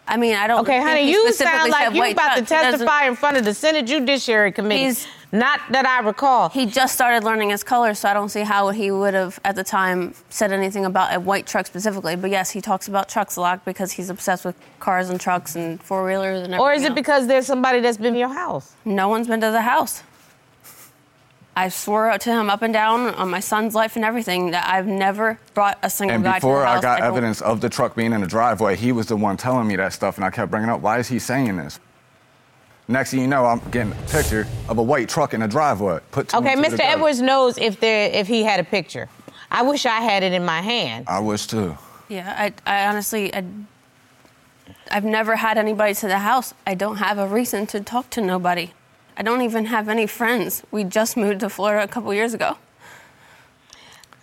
I 0.09 0.17
mean, 0.17 0.35
I 0.35 0.47
don't. 0.47 0.61
Okay, 0.61 0.79
think 0.79 0.89
honey, 0.89 1.05
he 1.05 1.11
you 1.13 1.33
sound 1.33 1.71
like 1.71 1.95
you 1.95 2.03
about 2.11 2.37
to 2.37 2.43
truck. 2.45 2.49
He 2.49 2.55
doesn't- 2.71 2.71
testify 2.81 3.05
in 3.07 3.15
front 3.15 3.37
of 3.37 3.45
the 3.45 3.55
Senate 3.55 3.87
Judiciary 3.87 4.53
Committee. 4.53 4.85
He's- 4.85 5.07
Not 5.31 5.61
that 5.73 5.85
I 5.85 6.01
recall. 6.01 6.49
He 6.49 6.65
just 6.65 6.95
started 6.95 7.23
learning 7.23 7.51
his 7.51 7.63
colors, 7.63 7.99
so 7.99 8.09
I 8.09 8.15
don't 8.15 8.31
see 8.31 8.41
how 8.41 8.71
he 8.71 8.91
would 8.91 9.13
have 9.13 9.39
at 9.45 9.57
the 9.57 9.63
time 9.63 10.15
said 10.31 10.53
anything 10.53 10.87
about 10.87 11.15
a 11.15 11.21
white 11.21 11.47
truck 11.47 11.67
specifically. 11.67 12.17
But 12.17 12.31
yes, 12.31 12.49
he 12.49 12.63
talks 12.63 12.89
about 12.89 13.11
trucks 13.11 13.37
a 13.37 13.43
lot 13.43 13.63
because 13.67 13.93
he's 13.93 14.09
obsessed 14.09 14.47
with 14.47 14.55
cars 14.81 15.11
and 15.11 15.21
trucks 15.21 15.55
and 15.55 15.83
four 15.83 16.03
wheelers 16.07 16.39
and 16.39 16.55
everything. 16.55 16.61
or 16.61 16.73
is 16.73 16.83
it 16.83 16.93
else. 16.93 16.95
because 16.95 17.27
there's 17.27 17.45
somebody 17.47 17.81
that's 17.81 17.99
been 17.99 18.15
in 18.15 18.21
your 18.21 18.33
house? 18.33 18.73
no 18.87 19.09
one's 19.09 19.29
been 19.29 19.43
to 19.43 19.51
the 19.51 19.61
house? 19.61 20.03
I 21.59 21.71
swore 21.71 22.17
to 22.17 22.31
him 22.31 22.49
up 22.51 22.63
and 22.63 22.73
down 22.73 23.09
on 23.17 23.31
my 23.31 23.41
son's 23.41 23.75
life 23.75 23.97
and 23.97 24.05
everything 24.05 24.53
that 24.53 24.65
I've 24.73 24.87
never 24.87 25.41
brought 25.55 25.77
a 25.83 25.91
single 25.91 26.15
And 26.15 26.23
guy 26.23 26.35
before 26.35 26.59
to 26.59 26.61
the 26.61 26.69
I 26.69 26.73
house. 26.75 26.83
got 26.83 26.99
don't- 27.01 27.09
evidence 27.09 27.41
of 27.43 27.61
the 27.61 27.69
truck 27.69 27.97
being 27.97 28.13
in 28.13 28.21
the 28.21 28.29
driveway, 28.29 28.77
he 28.77 28.93
was 28.93 29.07
the 29.07 29.17
one 29.17 29.37
telling 29.37 29.67
me 29.67 29.75
that 29.77 29.93
stuff, 29.93 30.17
and 30.17 30.25
I 30.25 30.31
kept 30.31 30.53
bringing 30.53 30.71
up, 30.71 30.81
why 30.81 30.99
is 30.99 31.09
he 31.09 31.19
saying 31.19 31.57
this? 31.57 31.81
Next 32.87 33.11
thing 33.11 33.21
you 33.21 33.27
know, 33.27 33.45
I'm 33.45 33.59
getting 33.71 33.93
a 33.93 33.97
picture 34.09 34.47
of 34.69 34.79
a 34.79 34.83
white 34.83 35.09
truck 35.09 35.35
in 35.35 35.41
the 35.41 35.49
driveway. 35.49 35.99
Put 36.13 36.29
two 36.29 36.37
Okay, 36.39 36.55
two 36.55 36.61
Mr. 36.61 36.71
together. 36.71 36.83
Edwards 36.85 37.21
knows 37.21 37.59
if 37.59 37.81
there 37.81 38.09
if 38.13 38.29
he 38.29 38.45
had 38.45 38.61
a 38.61 38.65
picture. 38.65 39.09
I 39.51 39.63
wish 39.63 39.85
I 39.85 40.01
had 40.01 40.23
it 40.23 40.33
in 40.33 40.45
my 40.45 40.61
hand. 40.63 41.07
I 41.09 41.19
wish 41.19 41.47
too. 41.49 41.77
Yeah, 42.09 42.35
I, 42.39 42.53
I 42.73 42.87
honestly, 42.87 43.35
I, 43.35 43.43
I've 44.91 45.05
never 45.05 45.37
had 45.37 45.59
anybody 45.59 45.93
to 45.95 46.07
the 46.07 46.21
house. 46.21 46.55
I 46.67 46.75
don't 46.75 46.97
have 46.97 47.19
a 47.19 47.27
reason 47.27 47.67
to 47.69 47.81
talk 47.81 48.09
to 48.11 48.21
nobody. 48.23 48.71
I 49.19 49.23
don't 49.23 49.43
even 49.43 49.65
have 49.67 49.89
any 49.89 50.07
friends. 50.07 50.63
We 50.71 50.85
just 50.85 51.17
moved 51.17 51.41
to 51.41 51.51
Florida 51.51 51.83
a 51.83 51.89
couple 51.89 52.15
years 52.15 52.35
ago. 52.35 52.57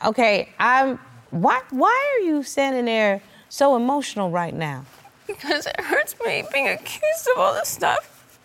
Okay, 0.03 0.49
I'm. 0.57 0.97
Why 1.31 1.61
why 1.69 2.15
are 2.17 2.25
you 2.25 2.43
standing 2.43 2.85
there 2.85 3.21
so 3.49 3.75
emotional 3.75 4.29
right 4.31 4.53
now? 4.53 4.85
Because 5.27 5.65
it 5.65 5.77
hurts 5.81 6.15
me 6.25 6.43
being 6.53 6.69
accused 6.69 7.27
of 7.33 7.39
all 7.41 7.53
this 7.53 7.67
stuff 7.67 8.37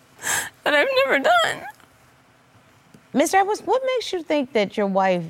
that 0.63 0.73
I've 0.73 0.87
never 1.05 1.19
done. 1.23 1.63
Mr. 3.13 3.35
Edwards, 3.35 3.61
what 3.61 3.81
makes 3.85 4.11
you 4.11 4.23
think 4.23 4.51
that 4.53 4.75
your 4.75 4.87
wife? 4.87 5.23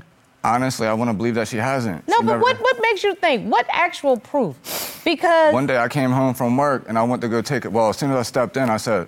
Honestly, 0.43 0.87
I 0.87 0.93
want 0.93 1.09
to 1.09 1.13
believe 1.13 1.35
that 1.35 1.47
she 1.47 1.57
hasn't. 1.57 2.07
No, 2.07 2.15
She 2.17 2.23
but 2.25 2.31
never- 2.33 2.41
what 2.41 2.59
what 2.61 2.77
makes 2.81 3.03
you 3.03 3.13
think? 3.13 3.51
What 3.51 3.67
actual 3.69 4.17
proof? 4.17 5.01
Because 5.05 5.53
One 5.53 5.67
day 5.67 5.77
I 5.77 5.87
came 5.87 6.11
home 6.11 6.33
from 6.33 6.57
work 6.57 6.85
and 6.87 6.97
I 6.97 7.03
went 7.03 7.21
to 7.21 7.27
go 7.27 7.41
take 7.43 7.65
it. 7.65 7.71
Well, 7.71 7.89
as 7.89 7.97
soon 7.97 8.11
as 8.11 8.17
I 8.17 8.23
stepped 8.23 8.57
in, 8.57 8.69
I 8.69 8.77
said, 8.77 9.07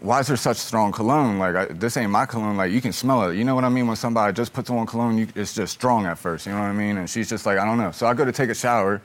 "Why 0.00 0.20
is 0.20 0.26
there 0.28 0.36
such 0.36 0.56
strong 0.56 0.92
cologne? 0.92 1.38
Like 1.38 1.56
I, 1.56 1.64
this 1.66 1.96
ain't 1.96 2.10
my 2.10 2.26
cologne. 2.26 2.56
Like 2.56 2.72
you 2.72 2.80
can 2.80 2.92
smell 2.92 3.30
it. 3.30 3.36
You 3.36 3.44
know 3.44 3.54
what 3.54 3.64
I 3.64 3.68
mean? 3.68 3.86
When 3.86 3.96
somebody 3.96 4.32
just 4.32 4.52
puts 4.52 4.70
on 4.70 4.86
cologne, 4.86 5.18
you, 5.18 5.28
it's 5.34 5.54
just 5.54 5.72
strong 5.72 6.06
at 6.06 6.18
first. 6.18 6.46
You 6.46 6.52
know 6.52 6.58
what 6.58 6.66
I 6.66 6.72
mean?" 6.72 6.98
And 6.98 7.08
she's 7.08 7.28
just 7.28 7.46
like, 7.46 7.58
"I 7.58 7.64
don't 7.64 7.78
know." 7.78 7.90
So 7.92 8.06
I 8.06 8.14
go 8.14 8.24
to 8.24 8.32
take 8.32 8.50
a 8.50 8.54
shower. 8.54 9.00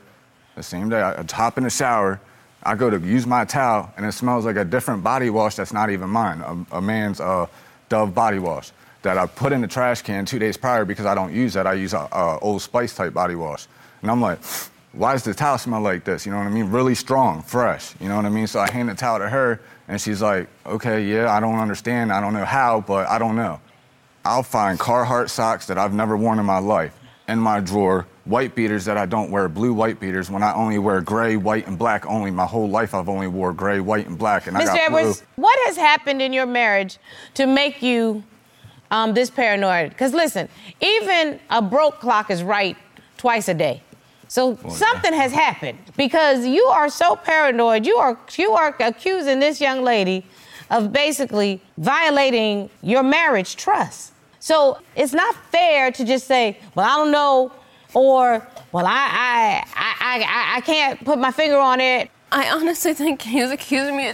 The 0.55 0.63
same 0.63 0.89
day, 0.89 1.01
I, 1.01 1.19
I 1.19 1.25
hop 1.31 1.57
in 1.57 1.63
the 1.63 1.69
shower. 1.69 2.19
I 2.61 2.75
go 2.75 2.89
to 2.89 2.99
use 2.99 3.25
my 3.27 3.43
towel, 3.43 3.91
and 3.97 4.05
it 4.05 4.13
smells 4.13 4.45
like 4.45 4.55
a 4.55 4.63
different 4.63 5.03
body 5.03 5.29
wash 5.29 5.55
that's 5.55 5.73
not 5.73 5.89
even 5.89 6.09
mine. 6.09 6.41
A, 6.41 6.77
a 6.77 6.81
man's 6.81 7.19
uh, 7.19 7.47
Dove 7.89 8.15
body 8.15 8.39
wash 8.39 8.71
that 9.03 9.17
I 9.17 9.25
put 9.27 9.51
in 9.51 9.61
the 9.61 9.67
trash 9.67 10.01
can 10.01 10.25
two 10.25 10.39
days 10.39 10.57
prior 10.57 10.85
because 10.85 11.05
I 11.05 11.13
don't 11.13 11.33
use 11.33 11.53
that. 11.53 11.67
I 11.67 11.73
use 11.73 11.93
a, 11.93 12.07
a 12.11 12.39
Old 12.39 12.61
Spice 12.61 12.95
type 12.95 13.13
body 13.13 13.35
wash, 13.35 13.67
and 14.01 14.09
I'm 14.09 14.21
like 14.21 14.39
why 14.93 15.13
does 15.13 15.23
the 15.23 15.33
towel 15.33 15.57
smell 15.57 15.81
like 15.81 16.03
this? 16.03 16.25
You 16.25 16.31
know 16.31 16.37
what 16.37 16.47
I 16.47 16.51
mean? 16.51 16.71
Really 16.71 16.95
strong, 16.95 17.41
fresh. 17.41 17.93
You 17.99 18.07
know 18.07 18.15
what 18.15 18.25
I 18.25 18.29
mean? 18.29 18.47
So 18.47 18.59
I 18.59 18.71
hand 18.71 18.89
the 18.89 18.95
towel 18.95 19.19
to 19.19 19.27
her, 19.27 19.59
and 19.87 19.99
she's 19.99 20.21
like, 20.21 20.47
okay, 20.65 21.03
yeah, 21.03 21.31
I 21.31 21.39
don't 21.39 21.55
understand. 21.55 22.11
I 22.11 22.21
don't 22.21 22.33
know 22.33 22.45
how, 22.45 22.81
but 22.81 23.07
I 23.07 23.17
don't 23.17 23.35
know. 23.35 23.59
I'll 24.23 24.43
find 24.43 24.79
Carhartt 24.79 25.29
socks 25.29 25.67
that 25.67 25.77
I've 25.77 25.93
never 25.93 26.15
worn 26.15 26.39
in 26.39 26.45
my 26.45 26.59
life 26.59 26.97
in 27.27 27.39
my 27.39 27.59
drawer, 27.59 28.05
white 28.25 28.55
beaters 28.55 28.85
that 28.85 28.97
I 28.97 29.05
don't 29.05 29.31
wear, 29.31 29.47
blue 29.47 29.73
white 29.73 29.99
beaters 29.99 30.29
when 30.29 30.43
I 30.43 30.53
only 30.53 30.77
wear 30.77 31.01
gray, 31.01 31.37
white, 31.37 31.67
and 31.67 31.77
black 31.77 32.05
only. 32.05 32.31
My 32.31 32.45
whole 32.45 32.69
life 32.69 32.93
I've 32.93 33.09
only 33.09 33.27
wore 33.27 33.53
gray, 33.53 33.79
white, 33.79 34.07
and 34.07 34.17
black, 34.17 34.47
and 34.47 34.57
I 34.57 34.61
Mr. 34.61 34.65
got 34.67 34.79
Edwards, 34.79 35.21
blue. 35.35 35.43
what 35.43 35.59
has 35.67 35.77
happened 35.77 36.21
in 36.21 36.33
your 36.33 36.45
marriage 36.45 36.97
to 37.35 37.45
make 37.47 37.81
you 37.81 38.23
um, 38.91 39.13
this 39.13 39.29
paranoid? 39.29 39.89
Because 39.89 40.13
listen, 40.13 40.49
even 40.81 41.39
a 41.49 41.61
broke 41.61 41.99
clock 41.99 42.29
is 42.29 42.43
right 42.43 42.77
twice 43.17 43.47
a 43.47 43.53
day. 43.53 43.81
So 44.33 44.57
something 44.67 45.13
has 45.13 45.31
happened 45.31 45.77
because 45.95 46.43
you 46.43 46.63
are 46.65 46.89
so 46.89 47.15
paranoid. 47.15 47.85
You 47.85 47.97
are 47.97 48.17
you 48.35 48.53
are 48.53 48.75
accusing 48.79 49.39
this 49.39 49.61
young 49.61 49.83
lady 49.83 50.25
of 50.71 50.91
basically 50.91 51.61
violating 51.77 52.71
your 52.81 53.03
marriage 53.03 53.57
trust. 53.57 54.11
So 54.39 54.79
it's 54.95 55.13
not 55.13 55.35
fair 55.51 55.91
to 55.91 56.03
just 56.03 56.25
say, 56.25 56.57
well, 56.73 56.83
I 56.83 56.95
don't 56.97 57.11
know, 57.11 57.51
or, 57.93 58.47
well, 58.71 58.87
I, 58.87 59.05
I, 59.13 59.63
I, 59.75 60.23
I, 60.23 60.57
I 60.57 60.61
can't 60.61 61.05
put 61.05 61.19
my 61.19 61.29
finger 61.29 61.59
on 61.59 61.79
it. 61.79 62.09
I 62.31 62.49
honestly 62.49 62.95
think 62.95 63.21
he's 63.21 63.51
accusing 63.51 63.95
me 63.95 64.13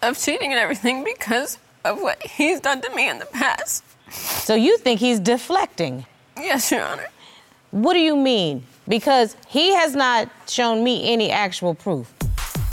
of 0.00 0.18
cheating 0.18 0.50
and 0.50 0.58
everything 0.58 1.04
because 1.04 1.58
of 1.84 2.00
what 2.00 2.22
he's 2.26 2.58
done 2.58 2.80
to 2.80 2.94
me 2.94 3.06
in 3.06 3.18
the 3.18 3.26
past. 3.26 3.84
So 4.08 4.54
you 4.54 4.78
think 4.78 4.98
he's 4.98 5.20
deflecting? 5.20 6.06
Yes, 6.38 6.72
Your 6.72 6.84
Honor. 6.84 7.08
What 7.70 7.92
do 7.92 8.00
you 8.00 8.16
mean? 8.16 8.64
Because 8.88 9.36
he 9.46 9.74
has 9.74 9.94
not 9.94 10.30
shown 10.48 10.82
me 10.82 11.12
any 11.12 11.30
actual 11.30 11.74
proof. 11.74 12.12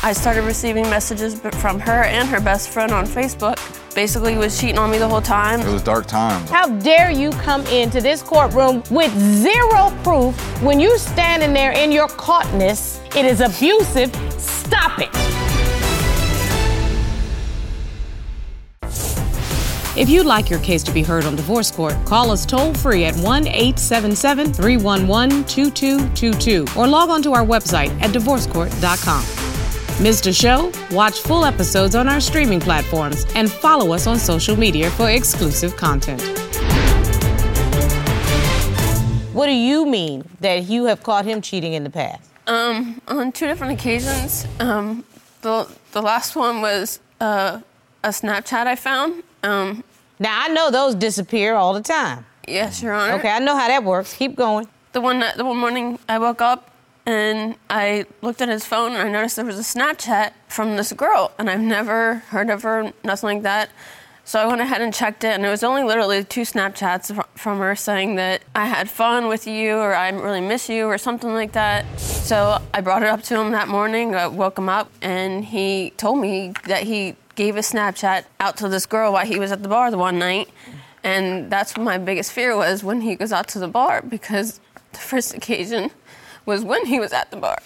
I 0.01 0.13
started 0.13 0.43
receiving 0.43 0.83
messages 0.89 1.39
from 1.39 1.79
her 1.79 2.03
and 2.03 2.27
her 2.29 2.39
best 2.39 2.69
friend 2.69 2.91
on 2.91 3.05
Facebook. 3.05 3.57
Basically, 3.95 4.33
he 4.33 4.37
was 4.37 4.59
cheating 4.59 4.77
on 4.77 4.91
me 4.91 4.97
the 4.97 5.07
whole 5.07 5.21
time. 5.21 5.61
It 5.61 5.71
was 5.71 5.81
dark 5.81 6.05
times. 6.05 6.49
How 6.49 6.67
dare 6.79 7.11
you 7.11 7.31
come 7.31 7.65
into 7.67 8.01
this 8.01 8.21
courtroom 8.21 8.83
with 8.91 9.11
zero 9.17 9.91
proof 10.03 10.35
when 10.61 10.79
you're 10.79 10.97
standing 10.97 11.53
there 11.53 11.71
in 11.71 11.91
your 11.91 12.07
caughtness? 12.07 13.01
It 13.15 13.25
is 13.25 13.41
abusive. 13.41 14.13
Stop 14.39 14.99
it. 14.99 15.24
If 19.97 20.09
you'd 20.09 20.25
like 20.25 20.49
your 20.49 20.59
case 20.59 20.83
to 20.83 20.91
be 20.91 21.03
heard 21.03 21.23
on 21.23 21.37
divorce 21.37 21.71
court, 21.71 21.95
call 22.05 22.29
us 22.29 22.45
toll 22.45 22.73
free 22.73 23.05
at 23.05 23.15
1 23.15 23.47
877 23.47 24.51
311 24.51 25.45
2222 25.45 26.65
or 26.77 26.85
log 26.85 27.09
on 27.09 27.21
to 27.23 27.31
our 27.31 27.45
website 27.45 27.89
at 28.01 28.09
divorcecourt.com. 28.09 29.23
Missed 30.03 30.27
a 30.27 30.33
show? 30.33 30.69
Watch 30.91 31.19
full 31.19 31.45
episodes 31.45 31.95
on 31.95 32.09
our 32.09 32.19
streaming 32.19 32.59
platforms 32.59 33.25
and 33.35 33.49
follow 33.49 33.93
us 33.93 34.05
on 34.05 34.19
social 34.19 34.57
media 34.57 34.91
for 34.91 35.09
exclusive 35.09 35.77
content. 35.77 36.21
What 39.33 39.45
do 39.45 39.53
you 39.53 39.85
mean 39.85 40.27
that 40.41 40.63
you 40.63 40.85
have 40.85 41.03
caught 41.03 41.23
him 41.23 41.39
cheating 41.39 41.71
in 41.71 41.85
the 41.85 41.89
past? 41.89 42.29
Um, 42.47 43.01
on 43.07 43.31
two 43.31 43.47
different 43.47 43.79
occasions. 43.79 44.45
Um, 44.59 45.05
the 45.41 45.69
the 45.93 46.01
last 46.01 46.35
one 46.35 46.59
was 46.59 46.99
uh, 47.21 47.61
a 48.03 48.09
Snapchat 48.09 48.67
I 48.67 48.75
found 48.75 49.23
um, 49.45 49.83
now 50.19 50.43
I 50.43 50.47
know 50.49 50.71
those 50.71 50.95
disappear 50.95 51.55
all 51.55 51.73
the 51.73 51.81
time. 51.81 52.25
Yes, 52.47 52.81
Your 52.81 52.93
Honor. 52.93 53.13
Okay, 53.13 53.29
I 53.29 53.39
know 53.39 53.55
how 53.55 53.67
that 53.67 53.83
works. 53.83 54.13
Keep 54.13 54.35
going. 54.35 54.67
The 54.93 55.01
one 55.01 55.23
the 55.35 55.45
one 55.45 55.57
morning 55.57 55.99
I 56.07 56.19
woke 56.19 56.41
up 56.41 56.71
and 57.05 57.55
I 57.69 58.05
looked 58.21 58.41
at 58.41 58.49
his 58.49 58.65
phone 58.65 58.93
and 58.93 59.01
I 59.01 59.11
noticed 59.11 59.35
there 59.35 59.45
was 59.45 59.59
a 59.59 59.61
Snapchat 59.61 60.31
from 60.47 60.75
this 60.75 60.91
girl, 60.93 61.31
and 61.37 61.49
I've 61.49 61.61
never 61.61 62.15
heard 62.29 62.49
of 62.49 62.63
her, 62.63 62.93
nothing 63.03 63.27
like 63.27 63.43
that. 63.43 63.69
So 64.27 64.39
I 64.39 64.47
went 64.47 64.59
ahead 64.59 64.81
and 64.81 64.91
checked 64.91 65.23
it, 65.23 65.35
and 65.35 65.45
it 65.45 65.49
was 65.49 65.63
only 65.63 65.83
literally 65.83 66.23
two 66.23 66.41
Snapchats 66.41 67.23
from 67.35 67.59
her 67.59 67.75
saying 67.75 68.15
that 68.15 68.41
I 68.55 68.65
had 68.65 68.89
fun 68.89 69.27
with 69.27 69.45
you, 69.45 69.75
or 69.75 69.93
I 69.93 70.09
really 70.09 70.41
miss 70.41 70.67
you, 70.67 70.87
or 70.87 70.97
something 70.97 71.31
like 71.31 71.51
that. 71.51 71.85
So 71.99 72.59
I 72.73 72.81
brought 72.81 73.03
it 73.03 73.09
up 73.09 73.21
to 73.23 73.39
him 73.39 73.51
that 73.51 73.67
morning, 73.67 74.15
I 74.15 74.25
woke 74.25 74.57
him 74.57 74.67
up, 74.67 74.91
and 74.99 75.45
he 75.45 75.91
told 75.97 76.19
me 76.19 76.53
that 76.65 76.83
he 76.83 77.15
gave 77.35 77.55
a 77.55 77.59
Snapchat 77.59 78.25
out 78.39 78.57
to 78.57 78.69
this 78.69 78.85
girl 78.85 79.13
while 79.13 79.25
he 79.25 79.37
was 79.39 79.51
at 79.51 79.61
the 79.61 79.69
bar 79.69 79.91
the 79.91 79.97
one 79.97 80.17
night. 80.17 80.49
And 81.03 81.51
that's 81.51 81.77
what 81.77 81.83
my 81.83 81.97
biggest 81.97 82.31
fear 82.31 82.55
was 82.55 82.83
when 82.83 83.01
he 83.01 83.15
goes 83.15 83.31
out 83.31 83.47
to 83.49 83.59
the 83.59 83.67
bar 83.67 84.01
because 84.01 84.59
the 84.93 84.99
first 84.99 85.35
occasion 85.35 85.91
was 86.45 86.63
when 86.63 86.85
he 86.85 86.99
was 86.99 87.13
at 87.13 87.29
the 87.31 87.37
bar, 87.37 87.59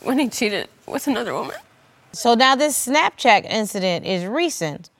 when 0.00 0.18
he 0.18 0.28
cheated 0.28 0.68
with 0.86 1.06
another 1.06 1.32
woman. 1.32 1.56
So 2.12 2.34
now 2.34 2.54
this 2.54 2.86
Snapchat 2.86 3.46
incident 3.46 4.04
is 4.04 4.26
recent, 4.26 4.90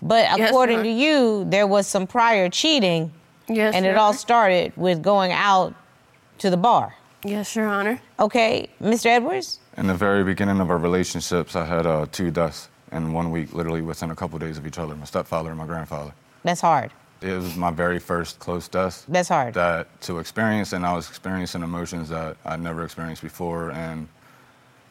but 0.00 0.26
yes, 0.38 0.50
according 0.50 0.84
to 0.84 0.88
you, 0.88 1.44
there 1.48 1.66
was 1.66 1.86
some 1.88 2.06
prior 2.06 2.48
cheating. 2.48 3.12
Yes, 3.48 3.74
and 3.74 3.84
it 3.84 3.96
all 3.96 4.14
started 4.14 4.72
with 4.76 5.02
going 5.02 5.32
out 5.32 5.74
to 6.38 6.50
the 6.50 6.56
bar. 6.56 6.94
Yes, 7.24 7.54
Your 7.56 7.66
Honor. 7.66 8.00
Okay, 8.18 8.68
Mr. 8.80 9.06
Edwards? 9.06 9.58
In 9.76 9.88
the 9.88 9.94
very 9.94 10.22
beginning 10.22 10.60
of 10.60 10.70
our 10.70 10.78
relationships, 10.78 11.56
I 11.56 11.64
had 11.64 11.86
uh, 11.86 12.06
two 12.10 12.30
deaths 12.30 12.68
in 12.92 13.12
one 13.12 13.30
week, 13.30 13.52
literally 13.52 13.82
within 13.82 14.10
a 14.10 14.16
couple 14.16 14.36
of 14.36 14.42
days 14.42 14.58
of 14.58 14.66
each 14.66 14.78
other, 14.78 14.94
my 14.94 15.04
stepfather 15.04 15.48
and 15.48 15.58
my 15.58 15.66
grandfather. 15.66 16.12
That's 16.44 16.60
hard. 16.60 16.90
It 17.20 17.32
was 17.34 17.56
my 17.56 17.70
very 17.70 17.98
first 17.98 18.38
close 18.40 18.68
death. 18.68 19.04
That's 19.08 19.28
hard. 19.28 19.54
That 19.54 20.00
to 20.02 20.18
experience, 20.18 20.72
and 20.72 20.84
I 20.84 20.92
was 20.92 21.08
experiencing 21.08 21.62
emotions 21.62 22.08
that 22.08 22.36
I'd 22.44 22.60
never 22.60 22.84
experienced 22.84 23.22
before. 23.22 23.70
And 23.70 24.08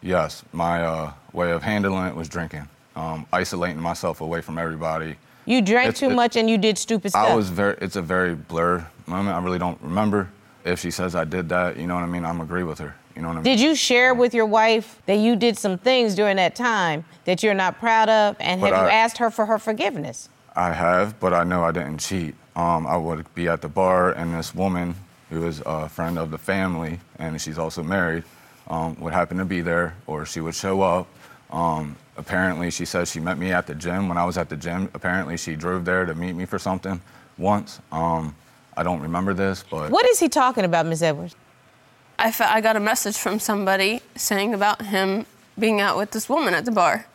yes, 0.02 0.44
my 0.54 0.84
uh, 0.84 1.14
way 1.34 1.52
of 1.52 1.62
handling 1.62 2.08
it 2.08 2.16
was 2.16 2.30
drinking, 2.30 2.68
um, 2.96 3.28
isolating 3.34 3.82
myself 3.82 4.22
away 4.22 4.42
from 4.42 4.58
everybody. 4.58 5.18
You 5.46 5.62
drank 5.62 5.90
it's, 5.90 6.00
too 6.00 6.10
it, 6.10 6.16
much 6.16 6.36
and 6.38 6.50
you 6.50 6.58
did 6.58 6.78
stupid 6.78 7.10
stuff. 7.10 7.28
I 7.28 7.36
was 7.36 7.50
very. 7.50 7.78
It's 7.82 7.98
a 7.98 8.02
very 8.02 8.36
blur 8.36 8.86
moment. 9.08 9.36
I 9.36 9.44
really 9.44 9.60
don't 9.60 9.82
remember. 9.82 10.30
If 10.64 10.80
she 10.80 10.92
says 10.92 11.16
I 11.16 11.26
did 11.26 11.50
that, 11.50 11.78
you 11.78 11.88
know 11.88 11.96
what 11.96 12.04
I 12.04 12.08
mean. 12.08 12.24
I'm 12.24 12.40
agree 12.40 12.64
with 12.64 12.80
her. 12.80 12.96
You 13.16 13.22
know 13.22 13.30
what 13.30 13.38
I 13.38 13.42
mean? 13.42 13.44
Did 13.44 13.60
you 13.60 13.76
share 13.76 14.14
with 14.14 14.34
your 14.34 14.46
wife 14.46 15.02
that 15.06 15.18
you 15.18 15.36
did 15.36 15.58
some 15.58 15.78
things 15.78 16.16
during 16.16 16.38
that 16.38 16.56
time 16.56 17.06
that 17.26 17.44
you're 17.44 17.54
not 17.54 17.80
proud 17.80 18.10
of, 18.10 18.36
and 18.40 18.62
but 18.62 18.74
have 18.74 18.84
I, 18.84 18.86
you 18.86 18.92
asked 18.92 19.18
her 19.18 19.30
for 19.30 19.46
her 19.46 19.60
forgiveness? 19.60 20.30
I 20.56 20.74
have, 20.74 21.20
but 21.20 21.34
I 21.34 21.44
know 21.44 21.64
I 21.64 21.72
didn't 21.72 22.00
cheat. 22.00 22.36
Um, 22.56 22.86
I 22.86 22.98
would 22.98 23.34
be 23.36 23.48
at 23.48 23.62
the 23.62 23.70
bar, 23.70 24.12
and 24.12 24.34
this 24.34 24.54
woman, 24.54 24.96
who 25.30 25.46
is 25.46 25.62
a 25.66 25.88
friend 25.88 26.18
of 26.20 26.32
the 26.32 26.38
family, 26.38 27.00
and 27.20 27.40
she's 27.40 27.58
also 27.58 27.84
married, 27.84 28.24
um, 28.68 29.00
would 29.00 29.14
happen 29.14 29.38
to 29.38 29.46
be 29.46 29.62
there, 29.62 29.96
or 30.08 30.26
she 30.26 30.42
would 30.42 30.56
show 30.56 30.82
up. 30.82 31.08
Um, 31.52 31.96
apparently, 32.18 32.72
she 32.72 32.86
says 32.86 33.12
she 33.12 33.20
met 33.20 33.38
me 33.38 33.52
at 33.52 33.68
the 33.68 33.76
gym 33.76 34.10
when 34.10 34.18
I 34.18 34.26
was 34.26 34.38
at 34.38 34.50
the 34.50 34.58
gym. 34.58 34.90
Apparently, 34.94 35.38
she 35.38 35.56
drove 35.56 35.86
there 35.86 36.06
to 36.06 36.16
meet 36.16 36.34
me 36.34 36.46
for 36.46 36.60
something 36.60 37.00
once. 37.38 37.80
Um, 37.92 38.36
I 38.76 38.84
don't 38.84 39.02
remember 39.02 39.34
this, 39.34 39.64
but. 39.70 39.92
What 39.92 40.08
is 40.10 40.20
he 40.20 40.30
talking 40.30 40.66
about, 40.66 40.86
Ms. 40.86 41.04
Edwards? 41.04 41.36
I, 42.22 42.32
I 42.40 42.62
got 42.62 42.76
a 42.76 42.80
message 42.80 43.18
from 43.18 43.40
somebody 43.40 44.02
saying 44.16 44.54
about 44.54 44.84
him 44.84 45.26
being 45.58 45.82
out 45.82 45.98
with 45.98 46.12
this 46.12 46.30
woman 46.30 46.54
at 46.54 46.66
the 46.66 46.72
bar. 46.72 47.08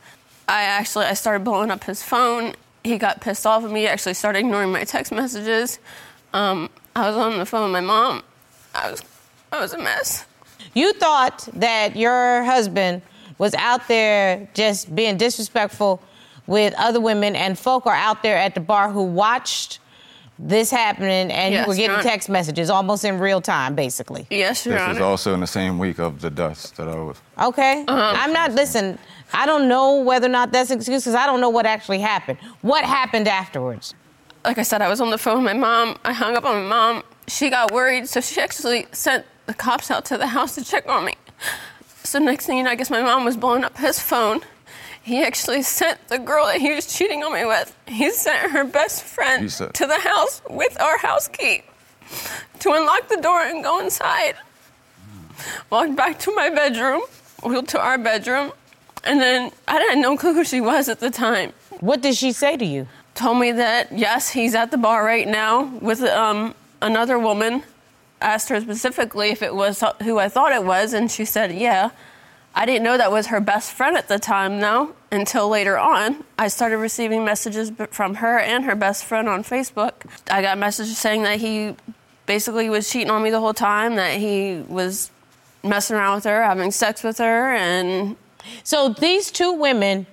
I 0.48 0.62
actually 0.62 1.06
I 1.06 1.14
started 1.14 1.44
blowing 1.44 1.70
up 1.70 1.84
his 1.84 2.02
phone. 2.02 2.54
He 2.82 2.98
got 2.98 3.20
pissed 3.20 3.46
off 3.46 3.64
at 3.64 3.70
me. 3.70 3.82
He 3.82 3.86
actually 3.86 4.14
started 4.14 4.40
ignoring 4.40 4.72
my 4.72 4.82
text 4.82 5.12
messages. 5.12 5.78
Um, 6.32 6.70
I 6.96 7.08
was 7.08 7.16
on 7.16 7.38
the 7.38 7.46
phone 7.46 7.62
with 7.64 7.72
my 7.72 7.86
mom. 7.86 8.24
I 8.74 8.90
was 8.90 9.02
I 9.52 9.60
was 9.60 9.74
a 9.74 9.78
mess. 9.78 10.26
You 10.74 10.92
thought 10.92 11.48
that 11.54 11.94
your 11.94 12.42
husband 12.42 13.02
was 13.38 13.54
out 13.54 13.86
there 13.86 14.48
just 14.54 14.92
being 14.92 15.16
disrespectful 15.16 16.02
with 16.48 16.74
other 16.78 17.00
women, 17.00 17.36
and 17.36 17.56
folk 17.56 17.86
are 17.86 17.94
out 17.94 18.24
there 18.24 18.36
at 18.36 18.54
the 18.54 18.60
bar 18.60 18.90
who 18.90 19.04
watched 19.04 19.78
this 20.38 20.70
happening 20.70 21.30
and 21.30 21.54
yes, 21.54 21.64
you 21.64 21.68
were 21.68 21.74
getting 21.74 22.02
text 22.02 22.28
messages 22.28 22.68
almost 22.68 23.04
in 23.04 23.18
real 23.18 23.40
time, 23.40 23.74
basically. 23.74 24.26
Yes, 24.30 24.66
Your 24.66 24.74
This 24.74 24.82
Honor. 24.82 24.92
is 24.94 25.00
also 25.00 25.34
in 25.34 25.40
the 25.40 25.46
same 25.46 25.78
week 25.78 25.98
of 25.98 26.20
the 26.20 26.30
dust 26.30 26.76
that 26.76 26.88
I 26.88 26.94
was. 26.96 27.16
Okay. 27.40 27.84
Uh-huh. 27.86 28.12
I'm 28.16 28.32
not, 28.32 28.52
listen, 28.52 28.98
I 29.32 29.46
don't 29.46 29.68
know 29.68 30.00
whether 30.00 30.26
or 30.26 30.30
not 30.30 30.52
that's 30.52 30.70
an 30.70 30.78
excuse 30.78 31.04
because 31.04 31.14
I 31.14 31.26
don't 31.26 31.40
know 31.40 31.48
what 31.48 31.64
actually 31.66 32.00
happened. 32.00 32.38
What 32.60 32.84
happened 32.84 33.28
afterwards? 33.28 33.94
Like 34.44 34.58
I 34.58 34.62
said, 34.62 34.82
I 34.82 34.88
was 34.88 35.00
on 35.00 35.10
the 35.10 35.18
phone 35.18 35.42
with 35.42 35.44
my 35.44 35.58
mom. 35.58 35.98
I 36.04 36.12
hung 36.12 36.36
up 36.36 36.44
on 36.44 36.62
my 36.62 36.68
mom. 36.68 37.02
She 37.28 37.50
got 37.50 37.72
worried, 37.72 38.08
so 38.08 38.20
she 38.20 38.40
actually 38.40 38.86
sent 38.92 39.24
the 39.46 39.54
cops 39.54 39.90
out 39.90 40.04
to 40.06 40.18
the 40.18 40.28
house 40.28 40.54
to 40.56 40.64
check 40.64 40.88
on 40.88 41.04
me. 41.04 41.14
So 42.04 42.18
next 42.20 42.46
thing 42.46 42.58
you 42.58 42.62
know, 42.62 42.70
I 42.70 42.76
guess 42.76 42.90
my 42.90 43.02
mom 43.02 43.24
was 43.24 43.36
blowing 43.36 43.64
up 43.64 43.76
his 43.78 43.98
phone 43.98 44.42
he 45.06 45.22
actually 45.22 45.62
sent 45.62 46.08
the 46.08 46.18
girl 46.18 46.46
that 46.46 46.60
he 46.60 46.74
was 46.74 46.92
cheating 46.92 47.22
on 47.22 47.32
me 47.32 47.44
with, 47.44 47.74
he 47.86 48.10
sent 48.10 48.50
her 48.50 48.64
best 48.64 49.04
friend 49.04 49.50
said, 49.50 49.72
to 49.72 49.86
the 49.86 50.00
house 50.00 50.42
with 50.50 50.78
our 50.80 50.98
house 50.98 51.28
key 51.28 51.62
to 52.58 52.72
unlock 52.72 53.08
the 53.08 53.18
door 53.18 53.40
and 53.40 53.62
go 53.62 53.78
inside. 53.78 54.34
Walked 55.70 55.94
back 55.94 56.18
to 56.20 56.34
my 56.34 56.50
bedroom, 56.50 57.02
wheeled 57.44 57.68
to 57.68 57.80
our 57.80 57.98
bedroom, 57.98 58.50
and 59.04 59.20
then 59.20 59.52
I 59.68 59.74
had 59.74 59.98
no 59.98 60.16
clue 60.16 60.34
who 60.34 60.44
she 60.44 60.60
was 60.60 60.88
at 60.88 60.98
the 60.98 61.10
time. 61.10 61.52
What 61.78 62.02
did 62.02 62.16
she 62.16 62.32
say 62.32 62.56
to 62.56 62.64
you? 62.64 62.88
Told 63.14 63.38
me 63.38 63.52
that 63.52 63.96
yes, 63.96 64.30
he's 64.30 64.56
at 64.56 64.72
the 64.72 64.76
bar 64.76 65.04
right 65.04 65.28
now 65.28 65.66
with 65.80 66.02
um, 66.02 66.52
another 66.82 67.16
woman. 67.16 67.62
Asked 68.20 68.48
her 68.48 68.60
specifically 68.60 69.28
if 69.28 69.40
it 69.40 69.54
was 69.54 69.84
who 70.02 70.18
I 70.18 70.28
thought 70.28 70.50
it 70.50 70.64
was, 70.64 70.94
and 70.94 71.08
she 71.08 71.24
said 71.24 71.52
yeah. 71.52 71.90
I 72.58 72.64
didn't 72.64 72.84
know 72.84 72.96
that 72.96 73.12
was 73.12 73.26
her 73.26 73.38
best 73.38 73.72
friend 73.72 73.98
at 73.98 74.08
the 74.08 74.18
time, 74.18 74.60
though, 74.60 74.96
until 75.12 75.46
later 75.50 75.76
on. 75.76 76.24
I 76.38 76.48
started 76.48 76.78
receiving 76.78 77.22
messages 77.22 77.70
from 77.90 78.14
her 78.14 78.38
and 78.38 78.64
her 78.64 78.74
best 78.74 79.04
friend 79.04 79.28
on 79.28 79.44
Facebook. 79.44 79.92
I 80.30 80.40
got 80.40 80.56
messages 80.56 80.96
saying 80.96 81.22
that 81.24 81.38
he 81.38 81.76
basically 82.24 82.70
was 82.70 82.90
cheating 82.90 83.10
on 83.10 83.22
me 83.22 83.28
the 83.28 83.40
whole 83.40 83.52
time, 83.52 83.96
that 83.96 84.18
he 84.18 84.64
was 84.68 85.10
messing 85.62 85.96
around 85.96 86.14
with 86.14 86.24
her, 86.24 86.42
having 86.42 86.70
sex 86.70 87.02
with 87.02 87.18
her, 87.18 87.54
and. 87.54 88.16
So 88.64 88.88
these 88.88 89.30
two 89.30 89.52
women 89.52 90.06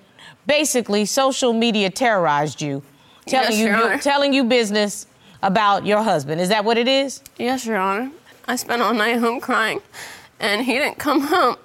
basically 0.46 1.06
social 1.06 1.54
media 1.54 1.90
terrorized 1.90 2.62
you, 2.62 2.84
telling 3.26 3.58
yes, 3.58 3.96
you 3.96 4.02
telling 4.02 4.34
you 4.34 4.44
business 4.44 5.08
about 5.42 5.86
your 5.86 6.02
husband. 6.04 6.42
Is 6.42 6.50
that 6.50 6.66
what 6.66 6.78
it 6.78 6.90
is? 6.90 7.22
Yes, 7.38 7.66
Your 7.66 7.78
Honor. 7.78 8.12
I 8.48 8.58
spent 8.58 8.82
all 8.82 8.94
night 8.94 9.20
home 9.20 9.40
crying, 9.40 9.82
and 10.42 10.66
he 10.66 10.74
didn't 10.74 10.98
come 10.98 11.22
home 11.22 11.56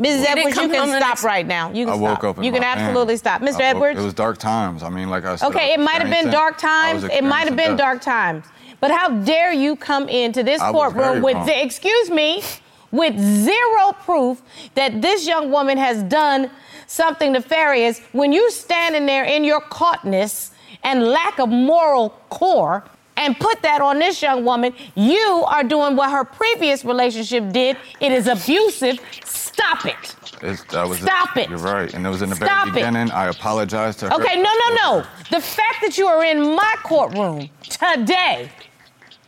Mrs. 0.00 0.24
Edwards, 0.24 0.56
you 0.56 0.68
can 0.68 0.96
stop 1.00 1.22
right 1.22 1.46
now. 1.46 1.70
You 1.70 1.84
can 1.84 1.94
I 1.94 1.96
stop. 1.98 2.22
woke 2.22 2.24
up 2.38 2.44
you 2.44 2.50
can 2.50 2.62
my 2.62 2.68
absolutely 2.68 3.16
stop. 3.18 3.42
Mr. 3.42 3.60
Edwards? 3.60 4.00
It 4.00 4.02
was 4.02 4.14
dark 4.14 4.38
times. 4.38 4.82
I 4.82 4.88
mean, 4.88 5.10
like 5.10 5.24
I 5.26 5.36
said. 5.36 5.48
Okay, 5.50 5.70
I 5.70 5.74
it 5.74 5.80
might 5.80 6.00
have 6.00 6.10
been 6.10 6.30
dark 6.30 6.56
times. 6.58 7.04
It 7.04 7.22
might 7.22 7.46
have 7.46 7.56
been 7.56 7.70
death. 7.76 7.78
dark 7.78 8.00
times. 8.02 8.46
But 8.80 8.90
how 8.90 9.10
dare 9.10 9.52
you 9.52 9.76
come 9.76 10.08
into 10.08 10.42
this 10.42 10.60
I 10.60 10.72
courtroom 10.72 11.20
with, 11.22 11.34
calm. 11.34 11.46
ze- 11.46 11.60
excuse 11.62 12.10
me, 12.10 12.42
with 12.90 13.18
zero 13.20 13.92
proof 14.04 14.40
that 14.74 15.02
this 15.02 15.26
young 15.26 15.50
woman 15.50 15.76
has 15.76 16.02
done 16.04 16.50
something 16.86 17.32
nefarious 17.32 18.00
when 18.12 18.32
you 18.32 18.50
standing 18.50 19.04
there 19.04 19.24
in 19.24 19.44
your 19.44 19.60
caughtness 19.60 20.50
and 20.82 21.04
lack 21.08 21.38
of 21.38 21.50
moral 21.50 22.08
core 22.30 22.84
and 23.20 23.38
put 23.38 23.60
that 23.62 23.80
on 23.82 23.98
this 23.98 24.20
young 24.22 24.44
woman, 24.44 24.74
you 24.96 25.44
are 25.46 25.62
doing 25.62 25.94
what 25.94 26.10
her 26.10 26.24
previous 26.24 26.84
relationship 26.84 27.52
did. 27.52 27.76
It 28.00 28.12
is 28.12 28.26
abusive. 28.26 28.98
Stop 29.24 29.84
it. 29.84 30.16
It's, 30.42 30.64
that 30.64 30.88
was 30.88 31.00
Stop 31.00 31.36
it. 31.36 31.50
You're 31.50 31.58
right. 31.58 31.92
And 31.92 32.06
it 32.06 32.08
was 32.08 32.22
in 32.22 32.30
the 32.30 32.36
Stop 32.36 32.68
very 32.68 32.70
it. 32.70 32.86
beginning. 32.86 33.10
I 33.10 33.28
apologized 33.28 33.98
to 34.00 34.08
her. 34.08 34.14
Okay, 34.14 34.36
no, 34.36 34.50
no, 34.50 34.74
no. 34.76 35.06
The 35.30 35.40
fact 35.40 35.82
that 35.82 35.98
you 35.98 36.06
are 36.06 36.24
in 36.24 36.54
my 36.56 36.74
courtroom 36.82 37.50
today 37.62 38.50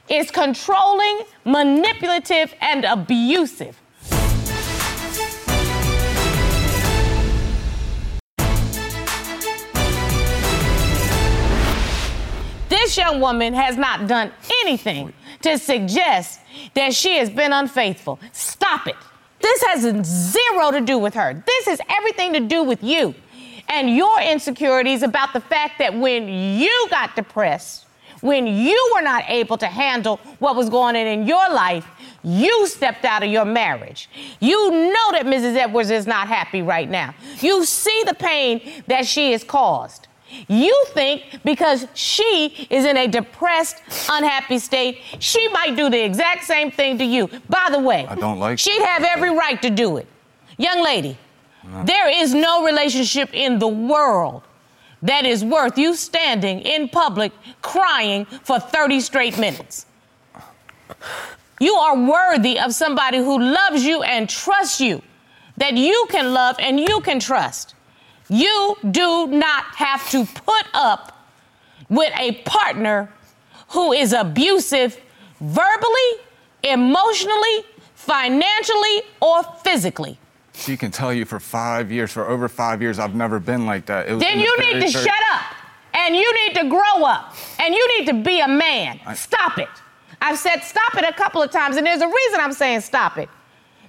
is 0.09 0.31
controlling, 0.31 1.21
manipulative, 1.45 2.55
and 2.63 2.87
abusive. 2.87 3.82
This 12.93 12.99
young 12.99 13.21
woman 13.21 13.55
has 13.55 13.79
not 13.79 14.07
done 14.07 14.31
anything 14.65 15.15
to 15.41 15.57
suggest 15.57 16.41
that 16.75 16.93
she 16.93 17.17
has 17.17 17.31
been 17.31 17.51
unfaithful. 17.51 18.21
Stop 18.33 18.87
it. 18.87 18.97
This 19.41 19.63
has 19.63 20.05
zero 20.05 20.71
to 20.73 20.83
do 20.83 20.99
with 20.99 21.15
her. 21.15 21.43
This 21.47 21.69
has 21.69 21.81
everything 21.89 22.35
to 22.35 22.41
do 22.41 22.63
with 22.63 22.85
you 22.85 23.15
and 23.71 23.97
your 23.97 24.21
insecurities 24.21 25.03
about 25.03 25.33
the 25.33 25.41
fact 25.41 25.79
that 25.79 25.99
when 25.99 26.29
you 26.29 26.87
got 26.91 27.17
depressed, 27.17 27.87
when 28.21 28.47
you 28.47 28.93
were 28.95 29.01
not 29.01 29.25
able 29.27 29.57
to 29.57 29.69
handle 29.69 30.19
what 30.39 30.55
was 30.55 30.69
going 30.69 30.95
on 30.95 31.07
in 31.07 31.27
your 31.27 31.49
life, 31.49 31.87
you 32.23 32.67
stepped 32.67 33.07
out 33.07 33.23
of 33.23 33.31
your 33.31 33.47
marriage. 33.47 34.11
You 34.39 34.71
know 34.71 35.13
that 35.13 35.25
Mrs. 35.25 35.57
Edwards 35.57 35.89
is 35.89 36.07
not 36.07 36.29
happy 36.29 36.61
right 36.61 36.91
now. 36.91 37.15
You 37.41 37.65
see 37.65 38.03
the 38.05 38.13
pain 38.13 38.85
that 38.87 39.07
she 39.07 39.33
has 39.33 39.43
caused. 39.43 40.09
You 40.49 40.85
think 40.89 41.41
because 41.45 41.87
she 41.95 42.67
is 42.71 42.85
in 42.85 42.97
a 42.97 43.07
depressed, 43.07 43.77
unhappy 44.11 44.59
state, 44.59 44.99
she 45.19 45.47
might 45.49 45.77
do 45.77 45.91
the 45.91 46.03
exact 46.05 46.45
same 46.45 46.71
thing 46.71 46.99
to 46.99 47.05
you. 47.05 47.29
By 47.49 47.69
the 47.71 47.79
way, 47.79 48.07
I 48.07 48.15
don't 48.15 48.39
like 48.39 48.59
she'd 48.59 48.83
have 48.83 49.05
every 49.05 49.31
right 49.31 49.61
to 49.63 49.71
do 49.71 49.97
it. 49.97 50.07
Young 50.59 50.83
lady, 50.83 51.17
there 51.85 52.09
is 52.09 52.35
no 52.35 52.65
relationship 52.65 53.31
in 53.33 53.59
the 53.59 53.69
world 53.69 54.43
that 55.03 55.25
is 55.25 55.45
worth 55.45 55.77
you 55.77 55.95
standing 55.95 56.61
in 56.61 56.89
public 56.89 57.33
crying 57.61 58.25
for 58.25 58.59
30 58.61 59.01
straight 59.01 59.39
minutes. 59.39 59.87
You 61.61 61.75
are 61.75 61.97
worthy 61.97 62.59
of 62.59 62.75
somebody 62.75 63.19
who 63.19 63.39
loves 63.39 63.85
you 63.85 64.03
and 64.03 64.29
trusts 64.29 64.81
you, 64.81 65.03
that 65.57 65.75
you 65.75 66.07
can 66.11 66.33
love 66.33 66.57
and 66.59 66.79
you 66.81 67.01
can 67.01 67.21
trust. 67.21 67.75
You 68.33 68.77
do 68.91 69.27
not 69.27 69.65
have 69.77 70.09
to 70.11 70.25
put 70.25 70.65
up 70.73 71.29
with 71.91 72.11
a 72.19 72.33
partner 72.47 73.13
who 73.69 73.93
is 73.93 74.15
abusive 74.15 74.99
verbally, 75.39 76.11
emotionally, 76.63 77.65
financially, 77.95 79.03
or 79.21 79.43
physically. 79.63 80.19
She 80.55 80.79
can 80.79 80.91
tell 80.91 81.13
you 81.13 81.27
for 81.27 81.39
five 81.39 81.93
years, 81.93 82.11
for 82.11 82.27
over 82.27 82.49
five 82.49 82.81
years, 82.81 82.99
I've 82.99 83.15
never 83.15 83.39
been 83.39 83.67
like 83.67 83.85
that. 83.87 84.09
It 84.09 84.15
was 84.15 84.23
Then 84.23 84.39
the 84.39 84.45
you 84.45 84.59
need 84.61 84.81
to 84.81 84.89
shut 84.91 85.11
up 85.33 85.43
and 85.93 86.17
you 86.17 86.47
need 86.47 86.55
to 86.57 86.71
grow 86.71 87.05
up 87.05 87.35
and 87.61 87.75
you 87.75 87.99
need 87.99 88.07
to 88.07 88.15
be 88.23 88.41
a 88.41 88.49
man. 88.49 88.99
I- 89.05 89.13
Stop 89.15 89.59
it. 89.59 89.69
I've 90.23 90.39
said 90.39 90.61
stop 90.61 90.95
it 90.95 91.05
a 91.05 91.13
couple 91.13 91.43
of 91.43 91.51
times, 91.51 91.77
and 91.77 91.87
there's 91.87 92.01
a 92.01 92.07
reason 92.07 92.41
I'm 92.41 92.53
saying 92.53 92.81
stop 92.83 93.19
it. 93.19 93.29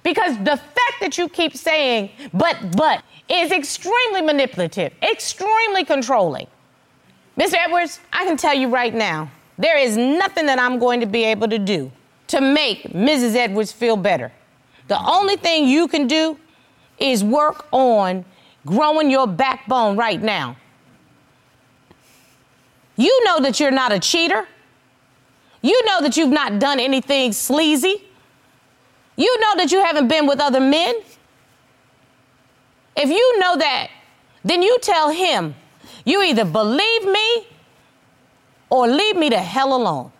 Because 0.04 0.36
the 0.38 0.56
fact 0.56 1.00
that 1.00 1.18
you 1.18 1.28
keep 1.28 1.56
saying 1.56 2.10
but, 2.32 2.76
but 2.76 3.02
is 3.28 3.50
extremely 3.50 4.20
manipulative, 4.20 4.92
extremely 5.02 5.84
controlling. 5.84 6.46
Mr. 7.36 7.54
Edwards, 7.54 7.98
I 8.12 8.24
can 8.24 8.36
tell 8.36 8.54
you 8.54 8.68
right 8.68 8.94
now, 8.94 9.30
there 9.58 9.78
is 9.78 9.96
nothing 9.96 10.46
that 10.46 10.60
I'm 10.60 10.78
going 10.78 11.00
to 11.00 11.06
be 11.06 11.24
able 11.24 11.48
to 11.48 11.58
do 11.58 11.90
to 12.28 12.40
make 12.40 12.82
Mrs. 12.84 13.34
Edwards 13.34 13.72
feel 13.72 13.96
better. 13.96 14.30
The 14.88 14.98
only 15.04 15.36
thing 15.36 15.66
you 15.66 15.88
can 15.88 16.06
do 16.06 16.38
is 16.98 17.24
work 17.24 17.66
on 17.72 18.24
growing 18.66 19.10
your 19.10 19.26
backbone 19.26 19.96
right 19.96 20.20
now. 20.22 20.56
You 22.96 23.24
know 23.24 23.40
that 23.40 23.58
you're 23.58 23.70
not 23.70 23.90
a 23.90 23.98
cheater. 23.98 24.46
You 25.62 25.84
know 25.86 26.02
that 26.02 26.16
you've 26.16 26.30
not 26.30 26.58
done 26.58 26.78
anything 26.78 27.32
sleazy. 27.32 28.04
You 29.16 29.40
know 29.40 29.56
that 29.56 29.70
you 29.70 29.82
haven't 29.82 30.08
been 30.08 30.26
with 30.26 30.40
other 30.40 30.60
men. 30.60 30.94
If 32.96 33.08
you 33.10 33.38
know 33.38 33.56
that, 33.56 33.90
then 34.44 34.62
you 34.62 34.76
tell 34.82 35.10
him, 35.10 35.54
you 36.04 36.22
either 36.22 36.44
believe 36.44 37.04
me 37.04 37.46
or 38.70 38.88
leave 38.88 39.16
me 39.16 39.28
the 39.28 39.38
hell 39.38 39.74
alone. 39.74 40.12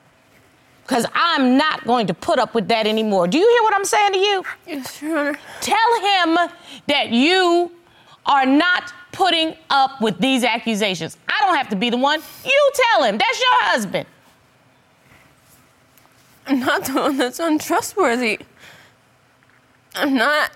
Because 0.82 1.06
I'm 1.14 1.56
not 1.56 1.86
going 1.86 2.06
to 2.08 2.14
put 2.14 2.38
up 2.38 2.54
with 2.54 2.68
that 2.68 2.86
anymore. 2.86 3.26
Do 3.26 3.38
you 3.38 3.48
hear 3.48 3.62
what 3.62 3.74
I'm 3.74 3.86
saying 3.86 4.12
to 4.12 4.18
you? 4.18 4.44
Yes, 4.66 5.00
Your 5.00 5.18
Honor. 5.18 5.38
Tell 5.60 6.00
him 6.00 6.50
that 6.86 7.10
you 7.10 7.72
are 8.26 8.44
not 8.44 8.92
putting 9.10 9.56
up 9.70 10.00
with 10.00 10.18
these 10.18 10.44
accusations. 10.44 11.16
I 11.26 11.38
don't 11.40 11.56
have 11.56 11.68
to 11.70 11.76
be 11.76 11.88
the 11.88 11.96
one. 11.96 12.20
You 12.44 12.70
tell 12.74 13.04
him. 13.04 13.16
That's 13.16 13.40
your 13.40 13.62
husband. 13.62 14.06
I'm 16.46 16.60
not 16.60 16.84
the 16.84 16.94
one 16.94 17.16
that's 17.16 17.38
untrustworthy. 17.40 18.40
I'm 19.94 20.14
not. 20.14 20.50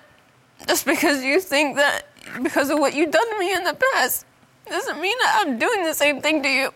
Just 0.66 0.84
because 0.84 1.22
you 1.22 1.40
think 1.40 1.76
that 1.76 2.02
because 2.42 2.70
of 2.70 2.78
what 2.78 2.94
you've 2.94 3.10
done 3.10 3.32
to 3.32 3.38
me 3.38 3.54
in 3.54 3.64
the 3.64 3.76
past 3.92 4.26
doesn't 4.68 5.00
mean 5.00 5.16
that 5.20 5.44
I'm 5.44 5.58
doing 5.58 5.84
the 5.84 5.94
same 5.94 6.20
thing 6.20 6.42
to 6.42 6.48
you. 6.48 6.74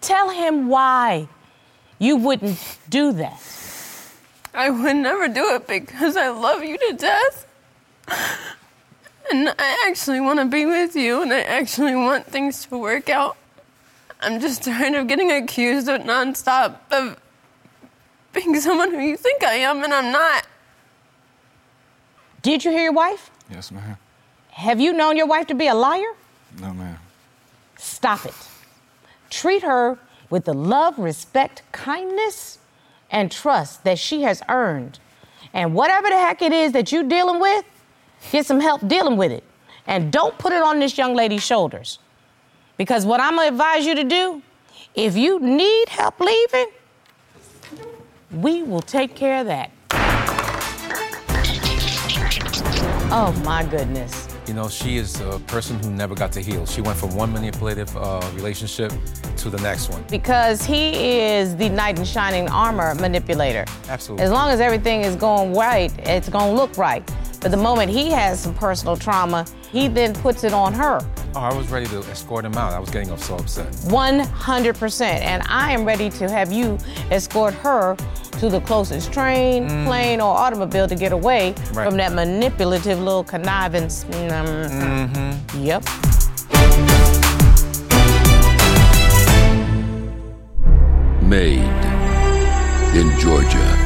Tell 0.00 0.30
him 0.30 0.68
why 0.68 1.28
you 1.98 2.16
wouldn't 2.16 2.78
do 2.88 3.12
that. 3.12 3.42
I 4.54 4.70
would 4.70 4.96
never 4.96 5.28
do 5.28 5.54
it 5.54 5.66
because 5.66 6.16
I 6.16 6.28
love 6.28 6.62
you 6.62 6.78
to 6.78 6.96
death. 6.96 7.46
And 9.30 9.48
I 9.58 9.86
actually 9.88 10.20
want 10.20 10.38
to 10.38 10.44
be 10.44 10.64
with 10.64 10.94
you 10.94 11.22
and 11.22 11.32
I 11.32 11.40
actually 11.40 11.96
want 11.96 12.26
things 12.26 12.64
to 12.66 12.78
work 12.78 13.08
out. 13.08 13.36
I'm 14.20 14.40
just 14.40 14.62
tired 14.62 14.94
of 14.94 15.08
getting 15.08 15.32
accused 15.32 15.88
of 15.88 16.02
nonstop 16.02 16.76
of 16.90 17.18
being 18.36 18.60
someone 18.60 18.90
who 18.92 19.00
you 19.00 19.16
think 19.16 19.42
I 19.42 19.54
am 19.54 19.82
and 19.82 19.92
I'm 19.92 20.12
not. 20.12 20.46
Did 22.42 22.64
you 22.64 22.70
hear 22.70 22.84
your 22.84 22.92
wife? 22.92 23.30
Yes, 23.50 23.72
ma'am. 23.72 23.96
Have 24.50 24.80
you 24.80 24.92
known 24.92 25.16
your 25.16 25.26
wife 25.26 25.48
to 25.48 25.54
be 25.54 25.66
a 25.66 25.74
liar? 25.74 26.12
No, 26.60 26.72
ma'am. 26.72 26.98
Stop 27.76 28.24
it. 28.24 28.34
Treat 29.30 29.62
her 29.62 29.98
with 30.30 30.44
the 30.44 30.54
love, 30.54 30.98
respect, 30.98 31.62
kindness, 31.72 32.58
and 33.10 33.30
trust 33.30 33.84
that 33.84 33.98
she 33.98 34.22
has 34.22 34.42
earned. 34.48 34.98
And 35.52 35.74
whatever 35.74 36.08
the 36.08 36.16
heck 36.16 36.42
it 36.42 36.52
is 36.52 36.72
that 36.72 36.92
you're 36.92 37.04
dealing 37.04 37.40
with, 37.40 37.64
get 38.30 38.46
some 38.46 38.60
help 38.60 38.86
dealing 38.86 39.16
with 39.16 39.32
it. 39.32 39.44
And 39.86 40.12
don't 40.12 40.36
put 40.38 40.52
it 40.52 40.62
on 40.62 40.78
this 40.78 40.96
young 40.98 41.14
lady's 41.14 41.44
shoulders. 41.44 41.98
Because 42.76 43.06
what 43.06 43.20
I'm 43.20 43.36
gonna 43.36 43.48
advise 43.48 43.86
you 43.86 43.94
to 43.94 44.04
do, 44.04 44.42
if 44.94 45.16
you 45.16 45.38
need 45.40 45.88
help 45.88 46.18
leaving, 46.20 46.68
we 48.30 48.62
will 48.62 48.82
take 48.82 49.14
care 49.14 49.40
of 49.40 49.46
that. 49.46 49.70
Oh 53.08 53.32
my 53.44 53.64
goodness. 53.64 54.28
You 54.48 54.54
know, 54.54 54.68
she 54.68 54.96
is 54.96 55.20
a 55.20 55.40
person 55.46 55.80
who 55.82 55.90
never 55.90 56.14
got 56.14 56.32
to 56.32 56.40
heal. 56.40 56.66
She 56.66 56.80
went 56.80 56.96
from 56.96 57.14
one 57.16 57.32
manipulative 57.32 57.94
uh, 57.96 58.20
relationship 58.34 58.92
to 59.38 59.50
the 59.50 59.58
next 59.58 59.90
one. 59.90 60.04
Because 60.08 60.64
he 60.64 61.18
is 61.18 61.56
the 61.56 61.68
knight 61.68 61.98
in 61.98 62.04
shining 62.04 62.48
armor 62.48 62.94
manipulator. 62.96 63.64
Absolutely. 63.88 64.24
As 64.24 64.30
long 64.30 64.50
as 64.50 64.60
everything 64.60 65.02
is 65.02 65.16
going 65.16 65.52
right, 65.52 65.92
it's 66.08 66.28
going 66.28 66.54
to 66.54 66.60
look 66.60 66.76
right. 66.78 67.04
But 67.40 67.50
the 67.50 67.56
moment 67.56 67.90
he 67.90 68.10
has 68.10 68.40
some 68.40 68.54
personal 68.54 68.96
trauma, 68.96 69.46
he 69.76 69.88
then 69.88 70.14
puts 70.14 70.42
it 70.42 70.54
on 70.54 70.72
her. 70.72 71.00
Oh, 71.34 71.40
I 71.40 71.52
was 71.52 71.68
ready 71.68 71.84
to 71.88 71.98
escort 72.10 72.46
him 72.46 72.54
out. 72.54 72.72
I 72.72 72.78
was 72.78 72.88
getting 72.88 73.14
so 73.18 73.36
upset. 73.36 73.66
100%. 73.88 75.00
And 75.02 75.42
I 75.48 75.72
am 75.72 75.84
ready 75.84 76.08
to 76.10 76.30
have 76.30 76.50
you 76.50 76.78
escort 77.10 77.52
her 77.54 77.94
to 78.40 78.48
the 78.48 78.60
closest 78.62 79.12
train, 79.12 79.68
plane, 79.84 80.22
or 80.22 80.34
automobile 80.34 80.88
to 80.88 80.94
get 80.94 81.12
away 81.12 81.52
Mm. 81.56 81.76
Right. 81.76 81.86
from 81.88 81.96
that 81.98 82.14
manipulative 82.14 82.98
little 83.00 83.22
conniving. 83.24 83.84
Um, 83.84 84.46
Mm-hmm. 84.46 85.62
Yep. 85.64 85.84
Made 91.22 91.58
in 92.94 93.18
Georgia. 93.18 93.85